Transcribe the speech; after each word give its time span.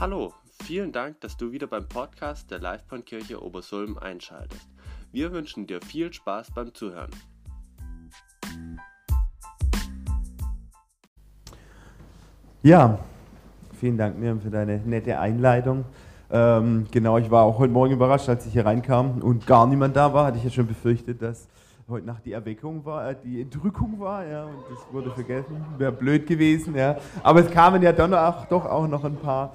Hallo, 0.00 0.32
vielen 0.62 0.92
Dank, 0.92 1.20
dass 1.22 1.36
du 1.36 1.50
wieder 1.50 1.66
beim 1.66 1.88
Podcast 1.88 2.52
der 2.52 2.60
Livebahnkirche 2.60 3.42
Obersulm 3.42 3.98
einschaltest. 3.98 4.68
Wir 5.10 5.32
wünschen 5.32 5.66
dir 5.66 5.80
viel 5.82 6.12
Spaß 6.12 6.52
beim 6.52 6.72
Zuhören. 6.72 7.10
Ja, 12.62 13.00
vielen 13.80 13.98
Dank, 13.98 14.16
Miriam, 14.16 14.40
für 14.40 14.50
deine 14.50 14.78
nette 14.78 15.18
Einleitung. 15.18 15.84
Ähm, 16.30 16.86
genau, 16.92 17.18
ich 17.18 17.28
war 17.28 17.42
auch 17.42 17.58
heute 17.58 17.72
Morgen 17.72 17.94
überrascht, 17.94 18.28
als 18.28 18.46
ich 18.46 18.52
hier 18.52 18.66
reinkam 18.66 19.20
und 19.20 19.48
gar 19.48 19.66
niemand 19.66 19.96
da 19.96 20.14
war. 20.14 20.26
Hatte 20.26 20.38
ich 20.38 20.44
ja 20.44 20.50
schon 20.50 20.68
befürchtet, 20.68 21.20
dass 21.20 21.48
heute 21.88 22.06
Nacht 22.06 22.24
die 22.24 22.34
Erweckung 22.34 22.84
war, 22.84 23.10
äh, 23.10 23.16
die 23.24 23.42
Entrückung 23.42 23.98
war, 23.98 24.24
ja, 24.24 24.44
und 24.44 24.62
das 24.70 24.78
wurde 24.92 25.10
vergessen. 25.10 25.56
Wäre 25.76 25.90
blöd 25.90 26.24
gewesen, 26.28 26.76
ja. 26.76 26.98
Aber 27.24 27.40
es 27.40 27.50
kamen 27.50 27.82
ja 27.82 27.90
dann 27.90 28.14
auch, 28.14 28.46
doch 28.46 28.64
auch 28.64 28.86
noch 28.86 29.02
ein 29.02 29.16
paar. 29.16 29.54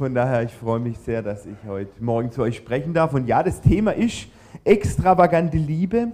Von 0.00 0.14
daher, 0.14 0.42
ich 0.44 0.54
freue 0.54 0.80
mich 0.80 0.96
sehr, 1.00 1.20
dass 1.20 1.44
ich 1.44 1.58
heute 1.68 2.02
Morgen 2.02 2.32
zu 2.32 2.40
euch 2.40 2.56
sprechen 2.56 2.94
darf. 2.94 3.12
Und 3.12 3.26
ja, 3.26 3.42
das 3.42 3.60
Thema 3.60 3.90
ist 3.90 4.28
extravagante 4.64 5.58
Liebe. 5.58 6.12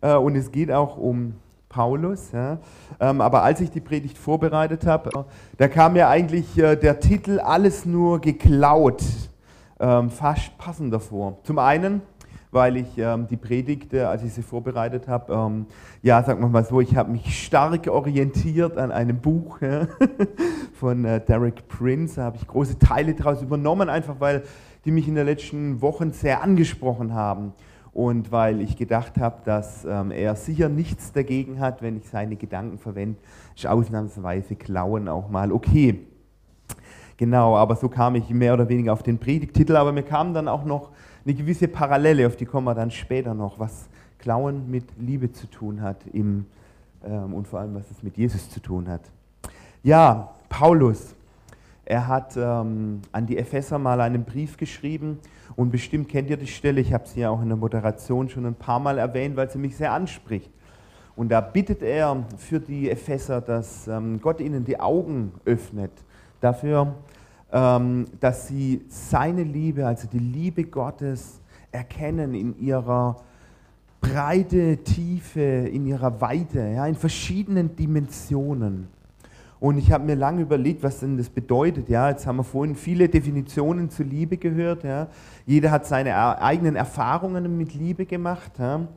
Äh, 0.00 0.16
und 0.16 0.34
es 0.34 0.50
geht 0.50 0.72
auch 0.72 0.96
um 0.96 1.36
Paulus. 1.68 2.32
Ja. 2.32 2.58
Ähm, 2.98 3.20
aber 3.20 3.44
als 3.44 3.60
ich 3.60 3.70
die 3.70 3.80
Predigt 3.80 4.18
vorbereitet 4.18 4.86
habe, 4.86 5.10
äh, 5.10 5.22
da 5.56 5.68
kam 5.68 5.92
mir 5.92 6.08
eigentlich 6.08 6.58
äh, 6.58 6.74
der 6.74 6.98
Titel 6.98 7.38
Alles 7.38 7.86
nur 7.86 8.20
geklaut 8.20 9.04
ähm, 9.78 10.10
fast 10.10 10.58
passender 10.58 10.98
vor. 10.98 11.38
Zum 11.44 11.60
einen, 11.60 12.02
weil 12.52 12.76
ich 12.76 12.98
ähm, 12.98 13.26
die 13.26 13.38
Predigt, 13.38 13.94
als 13.94 14.22
ich 14.22 14.34
sie 14.34 14.42
vorbereitet 14.42 15.08
habe, 15.08 15.32
ähm, 15.32 15.66
ja, 16.02 16.22
sagen 16.22 16.40
wir 16.40 16.48
mal 16.48 16.64
so, 16.64 16.80
ich 16.80 16.94
habe 16.94 17.10
mich 17.10 17.44
stark 17.44 17.88
orientiert 17.88 18.76
an 18.76 18.92
einem 18.92 19.18
Buch 19.18 19.60
ja, 19.62 19.88
von 20.74 21.04
äh, 21.06 21.18
Derek 21.24 21.66
Prince. 21.66 22.16
Da 22.16 22.24
habe 22.24 22.36
ich 22.36 22.46
große 22.46 22.78
Teile 22.78 23.14
daraus 23.14 23.42
übernommen, 23.42 23.88
einfach 23.88 24.16
weil 24.20 24.42
die 24.84 24.90
mich 24.90 25.08
in 25.08 25.14
den 25.14 25.26
letzten 25.26 25.80
Wochen 25.80 26.12
sehr 26.12 26.42
angesprochen 26.42 27.14
haben 27.14 27.54
und 27.92 28.32
weil 28.32 28.60
ich 28.60 28.76
gedacht 28.76 29.18
habe, 29.18 29.42
dass 29.44 29.86
ähm, 29.86 30.10
er 30.10 30.36
sicher 30.36 30.68
nichts 30.68 31.12
dagegen 31.12 31.58
hat, 31.58 31.80
wenn 31.80 31.96
ich 31.96 32.08
seine 32.08 32.36
Gedanken 32.36 32.78
verwende, 32.78 33.18
ist 33.56 33.66
ausnahmsweise 33.66 34.56
Klauen 34.56 35.08
auch 35.08 35.30
mal 35.30 35.52
okay. 35.52 36.06
Genau, 37.16 37.56
aber 37.56 37.76
so 37.76 37.88
kam 37.88 38.14
ich 38.14 38.28
mehr 38.30 38.52
oder 38.52 38.68
weniger 38.68 38.92
auf 38.92 39.02
den 39.02 39.18
Predigtitel, 39.18 39.76
aber 39.76 39.92
mir 39.92 40.02
kam 40.02 40.34
dann 40.34 40.48
auch 40.48 40.64
noch 40.64 40.90
eine 41.24 41.34
gewisse 41.34 41.68
Parallele, 41.68 42.26
auf 42.26 42.36
die 42.36 42.46
kommen 42.46 42.66
wir 42.66 42.74
dann 42.74 42.90
später 42.90 43.34
noch, 43.34 43.58
was 43.58 43.88
Klauen 44.18 44.70
mit 44.70 44.84
Liebe 44.98 45.32
zu 45.32 45.46
tun 45.48 45.82
hat 45.82 45.98
im, 46.12 46.46
ähm, 47.04 47.34
und 47.34 47.48
vor 47.48 47.60
allem, 47.60 47.74
was 47.74 47.90
es 47.90 48.02
mit 48.02 48.16
Jesus 48.16 48.48
zu 48.50 48.60
tun 48.60 48.88
hat. 48.88 49.02
Ja, 49.82 50.34
Paulus, 50.48 51.14
er 51.84 52.06
hat 52.06 52.36
ähm, 52.36 53.02
an 53.10 53.26
die 53.26 53.36
Epheser 53.36 53.78
mal 53.78 54.00
einen 54.00 54.24
Brief 54.24 54.56
geschrieben 54.56 55.18
und 55.56 55.70
bestimmt 55.70 56.08
kennt 56.08 56.30
ihr 56.30 56.36
die 56.36 56.46
Stelle, 56.46 56.80
ich 56.80 56.92
habe 56.92 57.06
sie 57.06 57.20
ja 57.20 57.30
auch 57.30 57.42
in 57.42 57.48
der 57.48 57.56
Moderation 57.56 58.28
schon 58.28 58.46
ein 58.46 58.54
paar 58.54 58.78
Mal 58.78 58.98
erwähnt, 58.98 59.36
weil 59.36 59.50
sie 59.50 59.58
mich 59.58 59.76
sehr 59.76 59.92
anspricht. 59.92 60.50
Und 61.14 61.28
da 61.28 61.40
bittet 61.40 61.82
er 61.82 62.24
für 62.38 62.58
die 62.58 62.90
Epheser, 62.90 63.40
dass 63.40 63.86
ähm, 63.86 64.20
Gott 64.22 64.40
ihnen 64.40 64.64
die 64.64 64.80
Augen 64.80 65.32
öffnet 65.44 65.92
dafür, 66.40 66.94
dass 67.52 68.48
sie 68.48 68.80
seine 68.88 69.42
Liebe, 69.42 69.86
also 69.86 70.08
die 70.08 70.18
Liebe 70.18 70.64
Gottes, 70.64 71.40
erkennen 71.70 72.34
in 72.34 72.58
ihrer 72.58 73.16
Breite, 74.00 74.78
Tiefe, 74.78 75.40
in 75.40 75.86
ihrer 75.86 76.20
Weite, 76.20 76.60
ja, 76.60 76.86
in 76.86 76.94
verschiedenen 76.94 77.76
Dimensionen. 77.76 78.88
Und 79.60 79.78
ich 79.78 79.92
habe 79.92 80.04
mir 80.04 80.16
lange 80.16 80.42
überlegt, 80.42 80.82
was 80.82 80.98
denn 80.98 81.16
das 81.16 81.28
bedeutet. 81.28 81.88
Ja, 81.88 82.10
jetzt 82.10 82.26
haben 82.26 82.38
wir 82.38 82.42
vorhin 82.42 82.74
viele 82.74 83.08
Definitionen 83.08 83.90
zu 83.90 84.02
Liebe 84.02 84.36
gehört. 84.36 84.82
Ja. 84.82 85.06
Jeder 85.46 85.70
hat 85.70 85.86
seine 85.86 86.40
eigenen 86.42 86.74
Erfahrungen 86.74 87.56
mit 87.56 87.72
Liebe 87.72 88.04
gemacht. 88.04 88.50
Ja. 88.58 88.88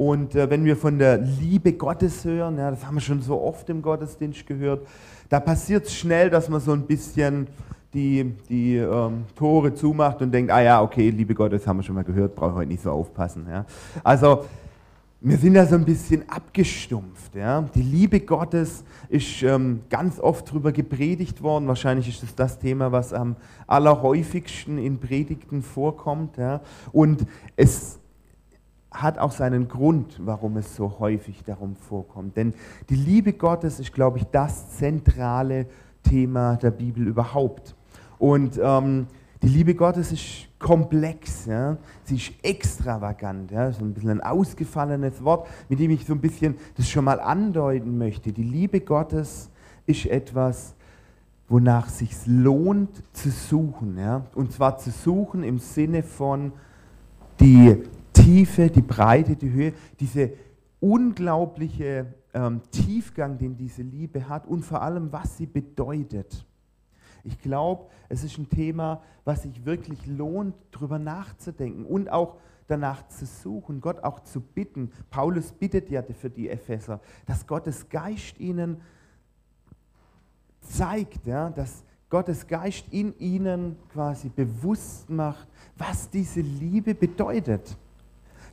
Und 0.00 0.34
äh, 0.34 0.48
wenn 0.48 0.64
wir 0.64 0.78
von 0.78 0.98
der 0.98 1.18
Liebe 1.18 1.74
Gottes 1.74 2.24
hören, 2.24 2.56
ja, 2.56 2.70
das 2.70 2.86
haben 2.86 2.94
wir 2.94 3.02
schon 3.02 3.20
so 3.20 3.38
oft 3.38 3.68
im 3.68 3.82
Gottesdienst 3.82 4.46
gehört, 4.46 4.86
da 5.28 5.40
passiert 5.40 5.84
es 5.84 5.94
schnell, 5.94 6.30
dass 6.30 6.48
man 6.48 6.58
so 6.58 6.72
ein 6.72 6.86
bisschen 6.86 7.48
die, 7.92 8.32
die 8.48 8.76
ähm, 8.76 9.24
Tore 9.36 9.74
zumacht 9.74 10.22
und 10.22 10.32
denkt, 10.32 10.50
ah 10.52 10.62
ja, 10.62 10.80
okay, 10.80 11.10
Liebe 11.10 11.34
Gottes 11.34 11.66
haben 11.66 11.80
wir 11.80 11.82
schon 11.82 11.96
mal 11.96 12.04
gehört, 12.04 12.34
brauche 12.34 12.54
heute 12.54 12.70
nicht 12.70 12.82
so 12.82 12.90
aufpassen. 12.90 13.46
Ja. 13.46 13.66
Also 14.02 14.46
wir 15.20 15.36
sind 15.36 15.52
da 15.52 15.66
so 15.66 15.74
ein 15.74 15.84
bisschen 15.84 16.26
abgestumpft. 16.30 17.34
Ja. 17.34 17.68
Die 17.74 17.82
Liebe 17.82 18.20
Gottes 18.20 18.84
ist 19.10 19.42
ähm, 19.42 19.80
ganz 19.90 20.18
oft 20.18 20.48
darüber 20.48 20.72
gepredigt 20.72 21.42
worden. 21.42 21.68
Wahrscheinlich 21.68 22.08
ist 22.08 22.22
das 22.22 22.34
das 22.34 22.58
Thema, 22.58 22.90
was 22.90 23.12
am 23.12 23.36
allerhäufigsten 23.66 24.78
in 24.78 24.98
Predigten 24.98 25.60
vorkommt. 25.60 26.38
Ja. 26.38 26.62
Und 26.90 27.26
es 27.54 27.99
hat 28.90 29.18
auch 29.18 29.32
seinen 29.32 29.68
Grund, 29.68 30.20
warum 30.24 30.56
es 30.56 30.74
so 30.74 30.98
häufig 30.98 31.44
darum 31.44 31.76
vorkommt. 31.76 32.36
Denn 32.36 32.54
die 32.88 32.96
Liebe 32.96 33.32
Gottes 33.32 33.78
ist, 33.78 33.92
glaube 33.92 34.18
ich, 34.18 34.24
das 34.24 34.70
zentrale 34.76 35.66
Thema 36.02 36.56
der 36.56 36.72
Bibel 36.72 37.06
überhaupt. 37.06 37.76
Und 38.18 38.60
ähm, 38.62 39.06
die 39.42 39.48
Liebe 39.48 39.74
Gottes 39.74 40.12
ist 40.12 40.48
komplex, 40.58 41.46
ja? 41.46 41.78
sie 42.04 42.16
ist 42.16 42.32
extravagant, 42.42 43.50
ja? 43.50 43.72
so 43.72 43.82
ein 43.82 43.94
bisschen 43.94 44.10
ein 44.10 44.20
ausgefallenes 44.20 45.24
Wort, 45.24 45.48
mit 45.68 45.78
dem 45.78 45.90
ich 45.90 46.04
so 46.04 46.12
ein 46.12 46.20
bisschen 46.20 46.56
das 46.76 46.88
schon 46.88 47.04
mal 47.04 47.20
andeuten 47.20 47.96
möchte. 47.96 48.32
Die 48.32 48.42
Liebe 48.42 48.80
Gottes 48.80 49.50
ist 49.86 50.04
etwas, 50.06 50.74
wonach 51.48 51.88
sich 51.88 52.10
lohnt 52.26 53.02
zu 53.14 53.30
suchen. 53.30 53.96
Ja? 53.96 54.26
Und 54.34 54.52
zwar 54.52 54.76
zu 54.76 54.90
suchen 54.90 55.42
im 55.42 55.58
Sinne 55.58 56.02
von 56.02 56.52
die 57.40 57.82
Tiefe, 58.12 58.70
die 58.70 58.82
Breite, 58.82 59.36
die 59.36 59.50
Höhe, 59.50 59.72
diese 59.98 60.32
unglaubliche 60.80 62.14
ähm, 62.32 62.60
Tiefgang, 62.70 63.38
den 63.38 63.56
diese 63.56 63.82
Liebe 63.82 64.28
hat 64.28 64.46
und 64.46 64.64
vor 64.64 64.82
allem, 64.82 65.12
was 65.12 65.36
sie 65.36 65.46
bedeutet. 65.46 66.44
Ich 67.24 67.38
glaube, 67.40 67.86
es 68.08 68.24
ist 68.24 68.38
ein 68.38 68.48
Thema, 68.48 69.02
was 69.24 69.42
sich 69.42 69.64
wirklich 69.64 70.06
lohnt, 70.06 70.54
darüber 70.70 70.98
nachzudenken 70.98 71.84
und 71.84 72.10
auch 72.10 72.36
danach 72.66 73.06
zu 73.08 73.26
suchen, 73.26 73.80
Gott 73.80 74.02
auch 74.04 74.20
zu 74.20 74.40
bitten. 74.40 74.90
Paulus 75.10 75.52
bittet 75.52 75.90
ja 75.90 76.02
für 76.02 76.30
die 76.30 76.48
Epheser, 76.48 77.00
dass 77.26 77.46
Gottes 77.46 77.88
Geist 77.88 78.38
ihnen 78.38 78.80
zeigt, 80.60 81.26
ja, 81.26 81.50
dass 81.50 81.84
Gottes 82.08 82.46
Geist 82.46 82.86
in 82.90 83.16
ihnen 83.18 83.76
quasi 83.92 84.28
bewusst 84.28 85.10
macht, 85.10 85.46
was 85.76 86.10
diese 86.10 86.40
Liebe 86.40 86.94
bedeutet. 86.94 87.76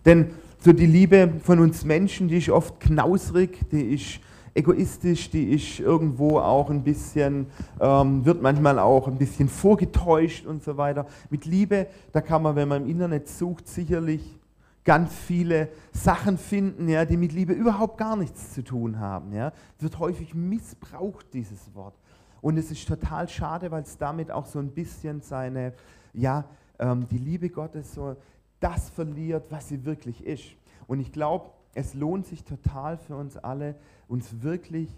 Denn 0.07 0.31
so 0.59 0.71
die 0.71 0.85
Liebe 0.85 1.33
von 1.43 1.59
uns 1.59 1.83
Menschen, 1.83 2.29
die 2.29 2.37
ist 2.37 2.49
oft 2.49 2.79
knausrig, 2.79 3.59
die 3.69 3.93
ist 3.93 4.21
egoistisch, 4.55 5.29
die 5.29 5.51
ist 5.51 5.81
irgendwo 5.81 6.39
auch 6.39 6.69
ein 6.69 6.81
bisschen, 6.81 7.47
ähm, 7.81 8.23
wird 8.23 8.41
manchmal 8.41 8.79
auch 8.79 9.09
ein 9.09 9.17
bisschen 9.17 9.49
vorgetäuscht 9.49 10.45
und 10.45 10.63
so 10.63 10.77
weiter. 10.77 11.05
Mit 11.29 11.43
Liebe, 11.43 11.87
da 12.13 12.21
kann 12.21 12.41
man, 12.41 12.55
wenn 12.55 12.69
man 12.69 12.83
im 12.83 12.89
Internet 12.89 13.27
sucht, 13.27 13.67
sicherlich 13.67 14.39
ganz 14.85 15.13
viele 15.13 15.67
Sachen 15.91 16.37
finden, 16.37 16.87
ja, 16.87 17.03
die 17.03 17.17
mit 17.17 17.33
Liebe 17.33 17.51
überhaupt 17.51 17.97
gar 17.97 18.15
nichts 18.15 18.53
zu 18.53 18.63
tun 18.63 18.99
haben. 18.99 19.33
Ja. 19.33 19.51
Wird 19.79 19.99
häufig 19.99 20.33
missbraucht, 20.33 21.33
dieses 21.33 21.75
Wort. 21.75 21.95
Und 22.39 22.57
es 22.57 22.71
ist 22.71 22.87
total 22.87 23.27
schade, 23.27 23.69
weil 23.71 23.83
es 23.83 23.97
damit 23.97 24.31
auch 24.31 24.45
so 24.45 24.59
ein 24.59 24.69
bisschen 24.69 25.19
seine, 25.19 25.73
ja, 26.13 26.45
ähm, 26.79 27.05
die 27.11 27.17
Liebe 27.17 27.49
Gottes 27.49 27.93
so 27.93 28.15
das 28.59 28.89
verliert, 28.89 29.45
was 29.49 29.67
sie 29.67 29.85
wirklich 29.85 30.25
ist. 30.25 30.55
Und 30.87 30.99
ich 30.99 31.11
glaube, 31.11 31.51
es 31.73 31.93
lohnt 31.93 32.25
sich 32.25 32.43
total 32.43 32.97
für 32.97 33.15
uns 33.15 33.37
alle, 33.37 33.75
uns 34.07 34.41
wirklich 34.41 34.89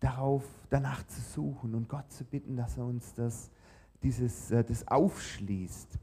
darauf, 0.00 0.42
danach 0.70 1.06
zu 1.06 1.20
suchen 1.20 1.74
und 1.74 1.88
Gott 1.88 2.10
zu 2.10 2.24
bitten, 2.24 2.56
dass 2.56 2.76
er 2.76 2.84
uns 2.84 3.14
das, 3.14 3.50
dieses, 4.02 4.50
äh, 4.50 4.64
das 4.64 4.88
aufschließt. 4.88 5.98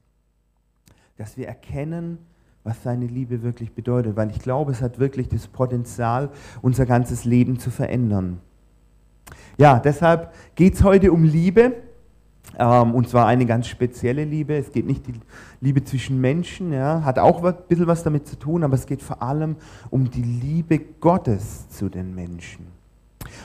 Dass 1.18 1.36
wir 1.36 1.48
erkennen, 1.48 2.20
was 2.64 2.84
seine 2.84 3.08
Liebe 3.08 3.42
wirklich 3.42 3.74
bedeutet. 3.74 4.16
Weil 4.16 4.30
ich 4.32 4.40
glaube, 4.40 4.72
es 4.72 4.82
hat 4.82 5.00
wirklich 5.00 5.28
das 5.30 5.48
Potenzial, 5.48 6.30
unser 6.62 6.86
ganzes 6.86 7.26
Leben 7.26 7.60
zu 7.60 7.72
verändern. 7.72 8.40
Ja, 9.58 9.80
deshalb 9.80 10.34
geht 10.56 10.76
es 10.76 10.84
heute 10.84 11.12
um 11.12 11.24
Liebe. 11.24 11.76
Ähm, 12.58 12.96
und 12.96 13.08
zwar 13.08 13.28
eine 13.28 13.46
ganz 13.46 13.68
spezielle 13.68 14.24
Liebe. 14.24 14.58
Es 14.58 14.72
geht 14.72 14.86
nicht 14.86 15.08
die 15.08 15.14
Liebe 15.62 15.84
zwischen 15.84 16.20
Menschen, 16.20 16.74
ja, 16.74 17.04
hat 17.04 17.20
auch 17.20 17.44
ein 17.44 17.56
bisschen 17.68 17.88
was 17.88 18.04
damit 18.04 18.28
zu 18.28 18.38
tun, 18.38 18.64
aber 18.64 18.76
es 18.76 18.86
geht 18.86 19.02
vor 19.02 19.22
allem 19.22 19.56
um 19.90 20.10
die 20.10 20.24
Liebe 20.24 20.80
Gottes 20.80 21.70
zu 21.70 21.90
den 21.90 22.16
Menschen. 22.16 22.68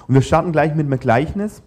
Und 0.07 0.15
wir 0.15 0.23
starten 0.23 0.53
gleich 0.53 0.75
mit 0.75 0.87
einem 0.87 0.99
Gleichnis. 0.99 1.63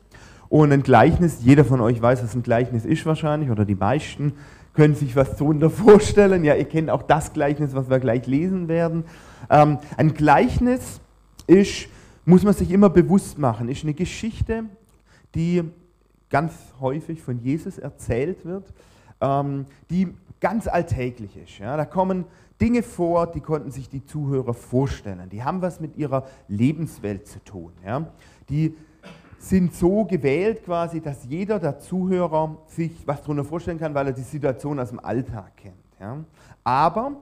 Und 0.50 0.72
ein 0.72 0.84
Gleichnis, 0.84 1.40
jeder 1.42 1.66
von 1.66 1.82
euch 1.82 2.02
weiß, 2.02 2.24
was 2.24 2.34
ein 2.34 2.44
Gleichnis 2.44 2.86
ist 2.86 3.06
wahrscheinlich, 3.06 3.50
oder 3.50 3.66
die 3.66 3.76
meisten 3.76 4.34
können 4.74 4.96
sich 4.96 5.16
was 5.16 5.36
darunter 5.36 5.70
vorstellen. 5.72 6.44
Ja, 6.44 6.56
ihr 6.56 6.66
kennt 6.66 6.90
auch 6.90 7.04
das 7.04 7.34
Gleichnis, 7.34 7.76
was 7.76 7.90
wir 7.90 8.00
gleich 8.00 8.28
lesen 8.28 8.68
werden. 8.68 9.04
Ähm, 9.50 9.80
ein 9.98 10.14
Gleichnis 10.14 11.02
ist, 11.48 11.88
muss 12.26 12.44
man 12.44 12.54
sich 12.54 12.72
immer 12.72 12.90
bewusst 12.90 13.38
machen, 13.38 13.70
ist 13.70 13.84
eine 13.84 13.94
Geschichte, 13.94 14.66
die 15.36 15.64
ganz 16.30 16.54
häufig 16.80 17.22
von 17.22 17.40
Jesus 17.40 17.78
erzählt 17.78 18.46
wird, 18.46 18.74
ähm, 19.22 19.66
die 19.90 20.14
ganz 20.40 20.68
alltäglich 20.68 21.36
ist. 21.38 21.60
Ja? 21.60 21.78
Da 21.78 21.86
kommen 21.86 22.26
Dinge 22.60 22.84
vor, 22.84 23.28
die 23.28 23.42
konnten 23.42 23.72
sich 23.72 23.90
die 23.90 24.06
Zuhörer 24.06 24.54
vorstellen. 24.54 25.30
Die 25.30 25.44
haben 25.44 25.62
was 25.62 25.80
mit 25.80 25.98
ihrer 25.98 26.28
Lebenswelt 26.48 27.28
zu 27.28 27.44
tun. 27.44 27.72
Ja? 27.86 28.08
Die 28.50 28.76
sind 29.40 29.74
so 29.74 30.06
gewählt 30.06 30.64
quasi, 30.66 31.00
dass 31.00 31.26
jeder 31.26 31.60
der 31.60 31.80
Zuhörer 31.80 32.58
sich 32.68 32.92
was 33.06 33.22
darunter 33.22 33.44
vorstellen 33.44 33.80
kann, 33.80 33.94
weil 33.94 34.08
er 34.08 34.14
die 34.14 34.22
Situation 34.22 34.80
aus 34.80 34.90
dem 34.90 35.00
Alltag 35.00 35.56
kennt. 35.58 35.76
Ja? 36.00 36.18
Aber 36.64 37.22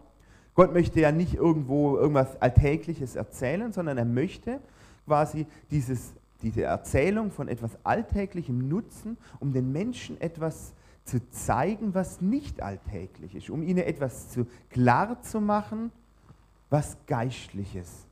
Gott 0.54 0.74
möchte 0.74 1.01
ja 1.01 1.12
nicht 1.12 1.36
irgendwo 1.36 1.98
irgendwas 1.98 2.42
Alltägliches 2.42 3.16
erzählen, 3.16 3.74
sondern 3.74 3.98
er 3.98 4.06
möchte 4.06 4.60
quasi 5.06 5.46
dieses, 5.69 6.13
diese 6.42 6.64
Erzählung 6.64 7.32
von 7.32 7.48
etwas 7.48 7.78
Alltäglichem 7.84 8.68
nutzen, 8.68 9.18
um 9.40 9.54
den 9.54 9.72
Menschen 9.72 10.20
etwas 10.20 10.74
zu 11.04 11.30
zeigen, 11.30 11.94
was 11.94 12.22
nicht 12.22 12.62
alltäglich 12.62 13.36
ist, 13.36 13.50
um 13.50 13.64
ihnen 13.64 13.80
etwas 13.80 14.30
zu 14.30 14.48
klar 14.70 15.22
zu 15.22 15.40
machen, 15.40 15.92
was 16.70 16.98
geistliches. 17.06 18.08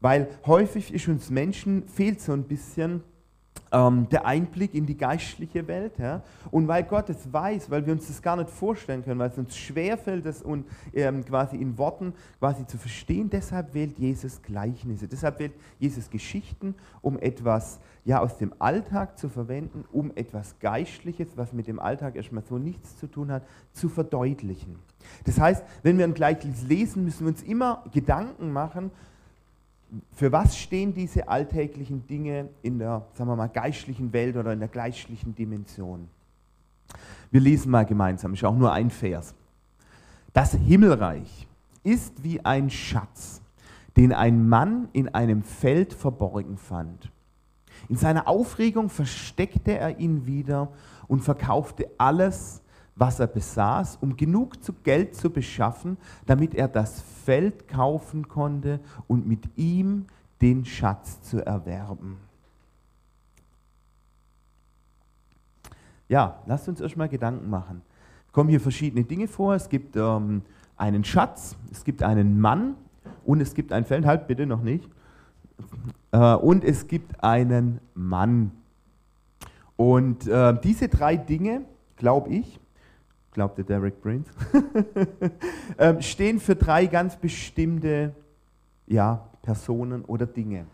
Weil 0.00 0.28
häufig 0.46 0.92
ist 0.92 1.08
uns 1.08 1.30
Menschen 1.30 1.86
fehlt 1.88 2.20
so 2.20 2.32
ein 2.32 2.44
bisschen 2.44 3.02
ähm, 3.72 4.08
der 4.10 4.26
Einblick 4.26 4.74
in 4.74 4.86
die 4.86 4.96
geistliche 4.96 5.66
Welt. 5.66 5.98
Ja? 5.98 6.22
Und 6.50 6.68
weil 6.68 6.84
Gott 6.84 7.10
es 7.10 7.32
weiß, 7.32 7.70
weil 7.70 7.86
wir 7.86 7.92
uns 7.92 8.06
das 8.06 8.22
gar 8.22 8.36
nicht 8.36 8.50
vorstellen 8.50 9.04
können, 9.04 9.18
weil 9.18 9.30
es 9.30 9.38
uns 9.38 9.56
schwerfällt, 9.56 10.24
das 10.26 10.42
und, 10.42 10.66
ähm, 10.92 11.24
quasi 11.24 11.56
in 11.56 11.76
Worten 11.78 12.14
quasi 12.38 12.66
zu 12.66 12.78
verstehen, 12.78 13.30
deshalb 13.30 13.74
wählt 13.74 13.98
Jesus 13.98 14.42
Gleichnisse. 14.42 15.08
Deshalb 15.08 15.38
wählt 15.38 15.52
Jesus 15.78 16.10
Geschichten, 16.10 16.74
um 17.02 17.18
etwas 17.18 17.80
ja, 18.04 18.20
aus 18.20 18.36
dem 18.36 18.52
Alltag 18.58 19.18
zu 19.18 19.28
verwenden, 19.28 19.84
um 19.90 20.12
etwas 20.14 20.58
Geistliches, 20.60 21.28
was 21.36 21.52
mit 21.52 21.66
dem 21.66 21.78
Alltag 21.78 22.16
erstmal 22.16 22.42
so 22.42 22.58
nichts 22.58 22.98
zu 22.98 23.06
tun 23.06 23.32
hat, 23.32 23.42
zu 23.72 23.88
verdeutlichen. 23.88 24.76
Das 25.24 25.40
heißt, 25.40 25.64
wenn 25.82 25.98
wir 25.98 26.04
ein 26.04 26.14
Gleichnis 26.14 26.62
lesen, 26.62 27.04
müssen 27.04 27.20
wir 27.20 27.28
uns 27.28 27.42
immer 27.42 27.84
Gedanken 27.92 28.52
machen, 28.52 28.90
für 30.12 30.32
was 30.32 30.56
stehen 30.56 30.94
diese 30.94 31.28
alltäglichen 31.28 32.06
Dinge 32.06 32.48
in 32.62 32.78
der, 32.78 33.06
sagen 33.14 33.30
wir 33.30 33.36
mal, 33.36 33.48
geistlichen 33.48 34.12
Welt 34.12 34.36
oder 34.36 34.52
in 34.52 34.60
der 34.60 34.68
geistlichen 34.68 35.34
Dimension? 35.34 36.08
Wir 37.30 37.40
lesen 37.40 37.70
mal 37.70 37.84
gemeinsam, 37.84 38.34
ist 38.34 38.44
auch 38.44 38.56
nur 38.56 38.72
ein 38.72 38.90
Vers. 38.90 39.34
Das 40.32 40.52
Himmelreich 40.52 41.46
ist 41.82 42.22
wie 42.22 42.44
ein 42.44 42.70
Schatz, 42.70 43.40
den 43.96 44.12
ein 44.12 44.48
Mann 44.48 44.88
in 44.92 45.08
einem 45.14 45.42
Feld 45.42 45.92
verborgen 45.92 46.56
fand. 46.56 47.10
In 47.88 47.96
seiner 47.96 48.28
Aufregung 48.28 48.88
versteckte 48.88 49.76
er 49.76 49.98
ihn 49.98 50.26
wieder 50.26 50.72
und 51.06 51.20
verkaufte 51.20 51.90
alles, 51.98 52.62
was 52.96 53.20
er 53.20 53.26
besaß, 53.26 53.98
um 54.00 54.16
genug 54.16 54.62
zu 54.62 54.72
Geld 54.72 55.14
zu 55.14 55.30
beschaffen, 55.30 55.96
damit 56.26 56.54
er 56.54 56.68
das 56.68 57.02
Feld 57.24 57.68
kaufen 57.68 58.28
konnte 58.28 58.80
und 59.08 59.26
mit 59.26 59.56
ihm 59.56 60.06
den 60.42 60.64
Schatz 60.64 61.22
zu 61.22 61.44
erwerben. 61.44 62.18
Ja, 66.08 66.42
lasst 66.46 66.68
uns 66.68 66.80
erstmal 66.80 67.08
Gedanken 67.08 67.48
machen. 67.48 67.82
Es 68.26 68.32
kommen 68.32 68.50
hier 68.50 68.60
verschiedene 68.60 69.04
Dinge 69.04 69.26
vor. 69.26 69.54
Es 69.54 69.68
gibt 69.68 69.96
ähm, 69.96 70.42
einen 70.76 71.02
Schatz, 71.04 71.56
es 71.70 71.82
gibt 71.84 72.02
einen 72.02 72.40
Mann 72.40 72.74
und 73.24 73.40
es 73.40 73.54
gibt 73.54 73.72
ein 73.72 73.84
Feld, 73.84 74.04
halt 74.04 74.26
bitte 74.26 74.46
noch 74.46 74.62
nicht. 74.62 74.88
Äh, 76.12 76.34
und 76.34 76.62
es 76.62 76.88
gibt 76.88 77.24
einen 77.24 77.80
Mann. 77.94 78.52
Und 79.76 80.28
äh, 80.28 80.58
diese 80.62 80.88
drei 80.88 81.16
Dinge, 81.16 81.62
glaube 81.96 82.30
ich, 82.30 82.60
glaubte 83.34 83.64
Derek 83.64 84.00
Prince, 84.00 84.30
ähm, 85.78 86.00
stehen 86.00 86.40
für 86.40 86.54
drei 86.56 86.86
ganz 86.86 87.16
bestimmte 87.16 88.14
ja, 88.86 89.28
Personen 89.42 90.04
oder 90.04 90.24
Dinge. 90.24 90.66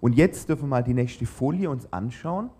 Und 0.00 0.14
jetzt 0.14 0.48
dürfen 0.48 0.62
wir 0.62 0.68
mal 0.68 0.84
die 0.84 0.94
nächste 0.94 1.26
Folie 1.26 1.68
uns 1.68 1.92
anschauen. 1.92 2.50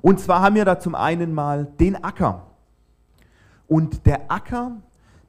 Und 0.00 0.20
zwar 0.20 0.40
haben 0.40 0.54
wir 0.54 0.64
da 0.64 0.78
zum 0.78 0.94
einen 0.94 1.34
mal 1.34 1.66
den 1.78 2.02
Acker. 2.02 2.46
Und 3.66 4.06
der 4.06 4.30
Acker, 4.30 4.76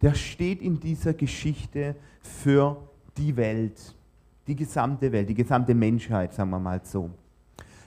der 0.01 0.13
steht 0.13 0.61
in 0.61 0.79
dieser 0.79 1.13
Geschichte 1.13 1.95
für 2.21 2.77
die 3.17 3.35
Welt, 3.35 3.95
die 4.45 4.55
gesamte 4.55 5.11
Welt, 5.11 5.29
die 5.29 5.35
gesamte 5.35 5.73
Menschheit, 5.73 6.33
sagen 6.33 6.51
wir 6.51 6.59
mal 6.59 6.81
so. 6.83 7.09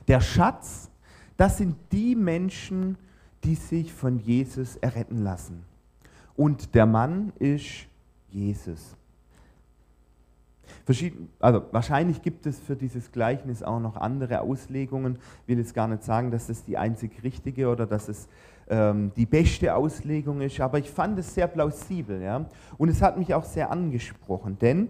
Der 0.09 0.21
Schatz, 0.21 0.91
das 1.37 1.59
sind 1.59 1.77
die 1.93 2.17
Menschen, 2.17 2.97
die 3.45 3.55
sich 3.55 3.93
von 3.93 4.19
Jesus 4.19 4.77
erretten 4.77 5.23
lassen. 5.23 5.65
Und 6.37 6.75
der 6.75 6.87
Mann 6.87 7.33
ist 7.39 7.87
Jesus. 8.31 8.97
Verschieden, 10.85 11.29
also 11.41 11.65
wahrscheinlich 11.73 12.23
gibt 12.23 12.47
es 12.47 12.59
für 12.59 12.77
dieses 12.77 13.11
Gleichnis 13.11 13.63
auch 13.63 13.81
noch 13.81 13.97
andere 13.97 14.41
Auslegungen. 14.41 15.19
Ich 15.43 15.49
will 15.49 15.59
jetzt 15.59 15.75
gar 15.75 15.89
nicht 15.89 16.03
sagen, 16.03 16.31
dass 16.31 16.49
es 16.49 16.65
die 16.65 16.79
einzig 16.79 17.23
richtige 17.23 17.69
oder 17.69 17.87
dass 17.87 18.09
es 18.09 18.29
ähm, 18.69 19.13
die 19.17 19.27
beste 19.27 19.75
Auslegung 19.75 20.41
ist, 20.41 20.61
aber 20.61 20.79
ich 20.79 20.91
fand 20.91 21.19
es 21.19 21.35
sehr 21.35 21.47
plausibel. 21.47 22.23
Ja? 22.23 22.47
Und 22.77 22.89
es 22.89 23.03
hat 23.03 23.19
mich 23.19 23.35
auch 23.35 23.45
sehr 23.45 23.71
angesprochen, 23.71 24.59
denn 24.59 24.89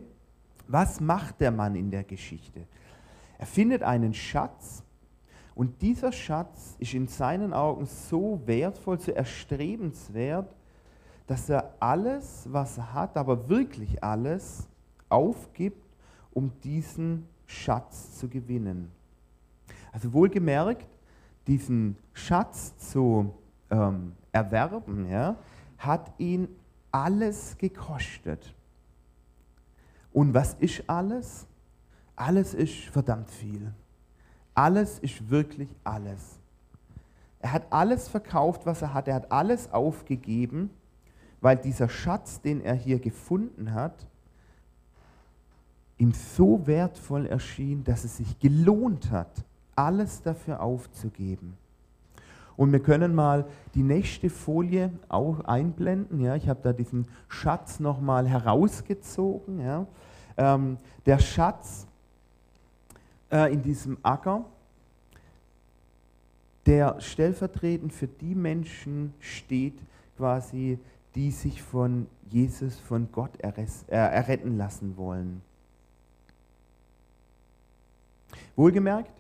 was 0.67 1.01
macht 1.01 1.41
der 1.41 1.51
Mann 1.51 1.75
in 1.77 1.91
der 1.91 2.05
Geschichte? 2.05 2.61
Er 3.39 3.47
findet 3.47 3.83
einen 3.83 4.13
Schatz 4.15 4.83
und 5.59 5.83
dieser 5.83 6.13
Schatz 6.13 6.77
ist 6.79 6.95
in 6.95 7.09
seinen 7.09 7.53
Augen 7.53 7.85
so 7.85 8.41
wertvoll, 8.47 9.01
so 9.01 9.11
erstrebenswert, 9.11 10.55
dass 11.27 11.51
er 11.51 11.75
alles, 11.81 12.47
was 12.49 12.79
er 12.79 12.95
hat, 12.95 13.17
aber 13.17 13.49
wirklich 13.49 14.01
alles, 14.01 14.69
aufgibt, 15.09 15.85
um 16.33 16.53
diesen 16.63 17.27
Schatz 17.45 18.21
zu 18.21 18.29
gewinnen. 18.29 18.93
Also 19.91 20.13
wohlgemerkt, 20.13 20.87
diesen 21.49 21.97
Schatz 22.13 22.77
zu 22.79 23.35
ähm, 23.69 24.13
erwerben, 24.31 25.11
ja, 25.11 25.35
hat 25.77 26.13
ihn 26.19 26.47
alles 26.93 27.59
gekostet. 27.59 28.55
Und 30.13 30.33
was 30.33 30.55
ist 30.55 30.89
alles? 30.89 31.49
Alles 32.15 32.55
ist 32.55 32.85
verdammt 32.85 33.29
viel. 33.29 33.73
Alles 34.59 34.99
ist 34.99 35.31
wirklich 35.31 35.69
alles. 35.85 36.37
Er 37.39 37.53
hat 37.53 37.67
alles 37.71 38.09
verkauft, 38.09 38.67
was 38.67 38.83
er 38.83 38.93
hat. 38.93 39.07
Er 39.07 39.15
hat 39.15 39.31
alles 39.31 39.73
aufgegeben, 39.73 40.71
weil 41.41 41.57
dieser 41.59 41.89
Schatz, 41.89 42.41
den 42.41 42.61
er 42.61 42.75
hier 42.75 42.99
gefunden 42.99 43.73
hat, 43.73 44.09
ihm 45.97 46.13
so 46.13 46.67
wertvoll 46.67 47.27
erschien, 47.27 47.85
dass 47.85 48.03
es 48.03 48.17
sich 48.17 48.41
gelohnt 48.41 49.13
hat, 49.13 49.31
alles 49.77 50.23
dafür 50.23 50.61
aufzugeben. 50.61 51.57
Und 52.57 52.73
wir 52.73 52.81
können 52.81 53.15
mal 53.15 53.47
die 53.77 53.85
nächste 53.85 54.29
Folie 54.29 54.91
auch 55.09 55.39
einblenden. 55.45 56.19
Ja, 56.19 56.35
ich 56.35 56.49
habe 56.49 56.59
da 56.65 56.73
diesen 56.73 57.07
Schatz 57.29 57.79
nochmal 57.79 58.27
herausgezogen. 58.27 59.61
Ja. 59.61 59.87
Ähm, 60.37 60.79
der 61.07 61.21
Schatz 61.21 61.88
äh, 63.31 63.53
in 63.53 63.63
diesem 63.63 63.99
Acker, 64.03 64.45
der 66.67 67.01
stellvertretend 67.01 67.93
für 67.93 68.07
die 68.07 68.35
Menschen 68.35 69.15
steht, 69.21 69.79
quasi, 70.17 70.79
die 71.15 71.31
sich 71.31 71.63
von 71.63 72.07
Jesus, 72.31 72.79
von 72.79 73.11
Gott 73.13 73.41
erres, 73.41 73.85
äh, 73.89 73.97
erretten 73.97 74.57
lassen 74.57 74.97
wollen. 74.97 75.43
Wohlgemerkt, 78.57 79.13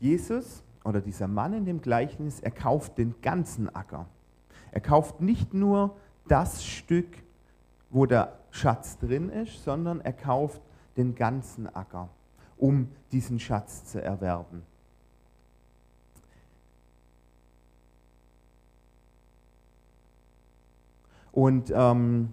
Jesus 0.00 0.64
oder 0.84 1.00
dieser 1.00 1.28
Mann 1.28 1.52
in 1.52 1.64
dem 1.64 1.80
Gleichnis, 1.80 2.40
er 2.40 2.50
kauft 2.50 2.98
den 2.98 3.14
ganzen 3.22 3.72
Acker. 3.74 4.06
Er 4.72 4.80
kauft 4.80 5.20
nicht 5.20 5.54
nur 5.54 5.96
das 6.26 6.64
Stück, 6.64 7.06
wo 7.90 8.06
der 8.06 8.38
Schatz 8.50 8.98
drin 8.98 9.28
ist, 9.28 9.62
sondern 9.62 10.00
er 10.00 10.14
kauft 10.14 10.60
den 10.96 11.14
ganzen 11.14 11.72
Acker 11.72 12.08
um 12.62 12.86
diesen 13.10 13.40
Schatz 13.40 13.84
zu 13.86 14.00
erwerben. 14.00 14.62
Und 21.32 21.72
ähm, 21.74 22.28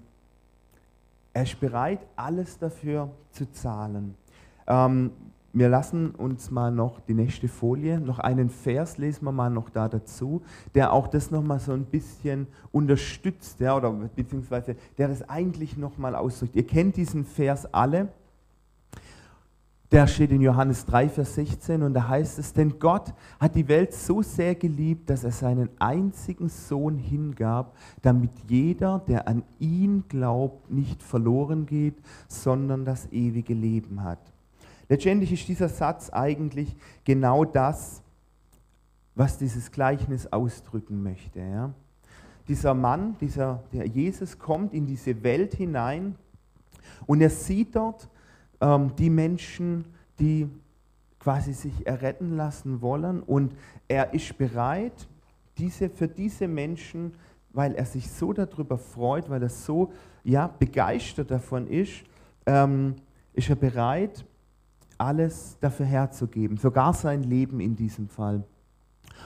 er 1.34 1.44
ist 1.44 1.60
bereit, 1.60 2.06
alles 2.16 2.60
dafür 2.60 3.10
zu 3.32 3.52
zahlen. 3.52 4.14
Ähm, 4.68 5.10
wir 5.52 5.68
lassen 5.68 6.12
uns 6.12 6.52
mal 6.52 6.72
noch 6.72 7.00
die 7.00 7.16
nächste 7.16 7.48
Folie, 7.48 8.00
noch 8.00 8.20
einen 8.20 8.52
Vers 8.52 9.00
lesen 9.00 9.26
wir 9.26 9.32
mal 9.32 9.50
noch 9.50 9.72
da 9.72 9.90
dazu, 9.90 10.44
der 10.76 10.94
auch 10.94 11.08
das 11.08 11.32
nochmal 11.32 11.60
so 11.60 11.72
ein 11.72 11.86
bisschen 11.86 12.46
unterstützt, 12.72 13.60
ja, 13.62 13.76
oder 13.76 13.92
beziehungsweise 13.92 14.76
der 15.00 15.08
das 15.08 15.28
eigentlich 15.28 15.76
nochmal 15.76 16.14
ausdrückt. 16.14 16.56
Ihr 16.56 16.68
kennt 16.68 16.98
diesen 16.98 17.26
Vers 17.26 17.74
alle. 17.74 18.10
Der 19.92 20.06
steht 20.06 20.32
in 20.32 20.42
Johannes 20.42 20.86
3, 20.86 21.10
Vers 21.10 21.34
16 21.36 21.82
und 21.82 21.96
da 21.96 22.08
heißt 22.08 22.38
es, 22.38 22.54
denn 22.54 22.78
Gott 22.78 23.12
hat 23.40 23.56
die 23.56 23.68
Welt 23.68 23.94
so 23.94 24.22
sehr 24.22 24.54
geliebt, 24.54 25.10
dass 25.10 25.24
er 25.24 25.32
seinen 25.32 25.70
einzigen 25.80 26.48
Sohn 26.48 26.98
hingab, 26.98 27.76
damit 28.04 28.30
jeder, 28.48 29.00
der 29.08 29.28
an 29.28 29.44
ihn 29.58 30.04
glaubt, 30.08 30.70
nicht 30.70 31.02
verloren 31.02 31.66
geht, 31.66 31.96
sondern 32.28 32.86
das 32.86 33.12
ewige 33.12 33.56
Leben 33.56 34.04
hat. 34.04 34.20
Letztendlich 34.90 35.32
ist 35.34 35.48
dieser 35.48 35.70
Satz 35.70 36.12
eigentlich 36.12 36.76
genau 37.04 37.44
das, 37.44 38.04
was 39.16 39.40
dieses 39.40 39.72
Gleichnis 39.72 40.28
ausdrücken 40.32 41.02
möchte. 41.02 41.40
Ja? 41.40 41.74
Dieser 42.48 42.76
Mann, 42.76 43.16
dieser, 43.20 43.64
der 43.74 43.88
Jesus 43.88 44.38
kommt 44.38 44.74
in 44.74 44.86
diese 44.86 45.24
Welt 45.24 45.56
hinein 45.56 46.16
und 47.08 47.22
er 47.22 47.30
sieht 47.32 47.76
dort, 47.76 48.08
ähm, 48.62 48.96
die 48.98 49.10
Menschen, 49.10 49.86
die 50.20 50.50
quasi 51.20 51.54
sich 51.54 51.86
erretten 51.86 52.36
lassen 52.36 52.82
wollen. 52.82 53.22
Und 53.22 53.54
er 53.88 54.14
ist 54.14 54.38
bereit, 54.38 55.08
diese, 55.58 55.90
für 55.90 56.08
diese 56.08 56.48
Menschen, 56.48 57.14
weil 57.52 57.76
er 57.76 57.86
sich 57.86 58.10
so 58.10 58.34
darüber 58.34 58.78
freut, 58.78 59.30
weil 59.30 59.44
er 59.44 59.50
so 59.50 59.92
ja, 60.24 60.48
begeistert 60.48 61.32
davon 61.32 61.68
ist, 61.68 62.04
ähm, 62.46 62.96
ist 63.34 63.50
er 63.50 63.56
bereit, 63.56 64.26
alles 64.98 65.58
dafür 65.60 65.86
herzugeben, 65.86 66.58
sogar 66.58 66.94
sein 66.94 67.24
Leben 67.24 67.60
in 67.60 67.76
diesem 67.76 68.08
Fall. 68.10 68.44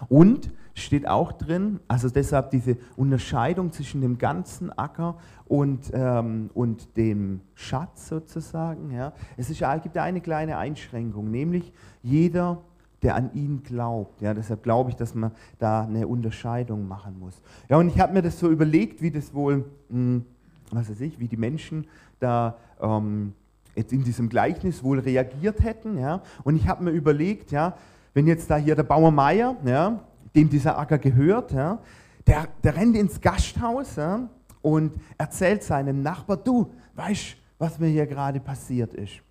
Und 0.10 0.52
steht 0.76 1.08
auch 1.08 1.32
drin, 1.32 1.80
also 1.88 2.10
deshalb 2.10 2.50
diese 2.52 2.78
Unterscheidung 2.96 3.72
zwischen 3.72 4.02
dem 4.02 4.18
ganzen 4.18 4.72
Acker 4.78 5.18
und, 5.46 5.92
ähm, 5.94 6.50
und 6.54 6.98
dem 6.98 7.42
Schatz 7.54 8.08
sozusagen. 8.08 8.92
Ja. 8.92 9.14
Es 9.38 9.50
ist, 9.50 9.64
gibt 9.84 9.98
eine 9.98 10.22
kleine 10.22 10.58
Einschränkung, 10.58 11.30
nämlich 11.30 11.72
jeder, 12.02 12.62
der 13.04 13.16
an 13.16 13.32
ihn 13.34 13.62
glaubt. 13.64 14.22
Ja, 14.22 14.34
deshalb 14.34 14.64
glaube 14.64 14.90
ich, 14.90 14.96
dass 14.96 15.14
man 15.14 15.32
da 15.60 15.84
eine 15.84 16.08
Unterscheidung 16.08 16.88
machen 16.88 17.20
muss. 17.20 17.42
Ja, 17.70 17.78
und 17.78 17.90
ich 17.90 18.00
habe 18.00 18.14
mir 18.14 18.22
das 18.22 18.40
so 18.40 18.50
überlegt, 18.50 19.02
wie 19.02 19.12
das 19.12 19.34
wohl, 19.34 19.66
mh, 19.90 19.96
hm, 19.98 20.26
was 20.72 20.90
weiß 20.90 21.02
ich, 21.02 21.20
wie 21.20 21.28
die 21.28 21.38
Menschen 21.38 21.86
da 22.20 22.58
ähm, 22.82 23.34
jetzt 23.76 23.94
in 23.94 24.04
diesem 24.04 24.30
Gleichnis 24.30 24.84
wohl 24.84 25.00
reagiert 25.00 25.64
hätten. 25.64 25.98
Ja. 26.00 26.22
Und 26.44 26.56
ich 26.56 26.68
habe 26.68 26.84
mir 26.84 26.92
überlegt, 26.92 27.52
ja, 27.52 27.76
wenn 28.13 28.27
jetzt 28.27 28.50
da 28.50 28.58
hier 28.58 28.75
der 28.75 28.84
Bauer 28.84 29.12
Meier, 29.12 29.55
ja, 29.65 30.00
dem 30.36 30.50
dieser 30.50 30.77
Acker 30.77 30.98
gehört, 30.98 31.51
ja, 31.51 31.79
der, 32.25 32.48
der 32.63 32.75
rennt 32.75 32.96
ins 32.96 33.20
Gasthaus 33.20 33.96
ja, 33.96 34.27
und 34.62 34.93
erzählt 35.17 35.63
seinem 35.63 36.01
Nachbar, 36.01 36.38
du, 36.38 36.72
weißt, 36.96 37.38
was 37.58 37.79
mir 37.79 37.88
hier 37.88 38.08
gerade 38.08 38.39
passiert 38.39 38.93
ist. 38.93 39.22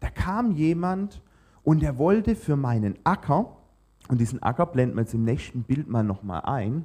Da 0.00 0.10
kam 0.10 0.52
jemand 0.52 1.20
und 1.64 1.82
er 1.82 1.98
wollte 1.98 2.34
für 2.34 2.56
meinen 2.56 2.96
Acker, 3.04 3.56
und 4.08 4.20
diesen 4.20 4.42
Acker 4.42 4.66
blenden 4.66 4.96
wir 4.96 5.02
jetzt 5.02 5.14
im 5.14 5.24
nächsten 5.24 5.62
Bild 5.62 5.88
mal 5.88 6.02
nochmal 6.02 6.42
ein, 6.42 6.84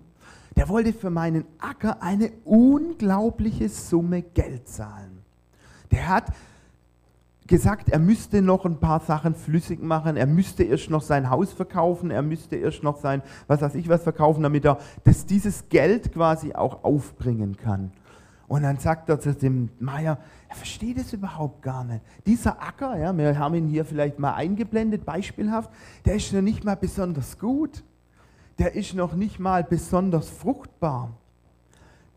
der 0.55 0.69
wollte 0.69 0.93
für 0.93 1.09
meinen 1.09 1.45
Acker 1.59 2.01
eine 2.01 2.31
unglaubliche 2.43 3.69
Summe 3.69 4.21
Geld 4.21 4.67
zahlen. 4.67 5.19
Der 5.91 6.09
hat 6.09 6.31
gesagt, 7.53 7.89
er 7.89 7.99
müsste 7.99 8.41
noch 8.41 8.65
ein 8.65 8.79
paar 8.79 8.99
Sachen 8.99 9.35
flüssig 9.35 9.79
machen, 9.79 10.17
er 10.17 10.25
müsste 10.25 10.63
erst 10.63 10.89
noch 10.89 11.03
sein 11.03 11.29
Haus 11.29 11.53
verkaufen, 11.53 12.09
er 12.09 12.23
müsste 12.23 12.55
erst 12.55 12.81
noch 12.81 12.97
sein, 12.97 13.21
was 13.45 13.61
weiß 13.61 13.75
ich 13.75 13.87
was 13.87 14.01
verkaufen, 14.01 14.41
damit 14.41 14.65
er 14.65 14.79
das, 15.03 15.27
dieses 15.27 15.69
Geld 15.69 16.11
quasi 16.11 16.55
auch 16.55 16.83
aufbringen 16.83 17.55
kann. 17.55 17.91
Und 18.47 18.63
dann 18.63 18.79
sagt 18.79 19.07
er 19.07 19.19
zu 19.19 19.35
dem 19.35 19.69
Meier, 19.79 20.17
er 20.49 20.55
versteht 20.55 20.97
es 20.97 21.13
überhaupt 21.13 21.61
gar 21.61 21.83
nicht. 21.83 22.01
Dieser 22.25 22.59
Acker, 22.59 22.97
ja, 22.97 23.15
wir 23.15 23.37
haben 23.37 23.53
ihn 23.53 23.67
hier 23.67 23.85
vielleicht 23.85 24.17
mal 24.17 24.33
eingeblendet, 24.33 25.05
beispielhaft, 25.05 25.69
der 26.05 26.15
ist 26.15 26.33
noch 26.33 26.41
nicht 26.41 26.63
mal 26.63 26.75
besonders 26.75 27.37
gut. 27.37 27.83
Der 28.57 28.73
ist 28.73 28.95
noch 28.95 29.13
nicht 29.13 29.39
mal 29.39 29.63
besonders 29.63 30.27
fruchtbar. 30.27 31.11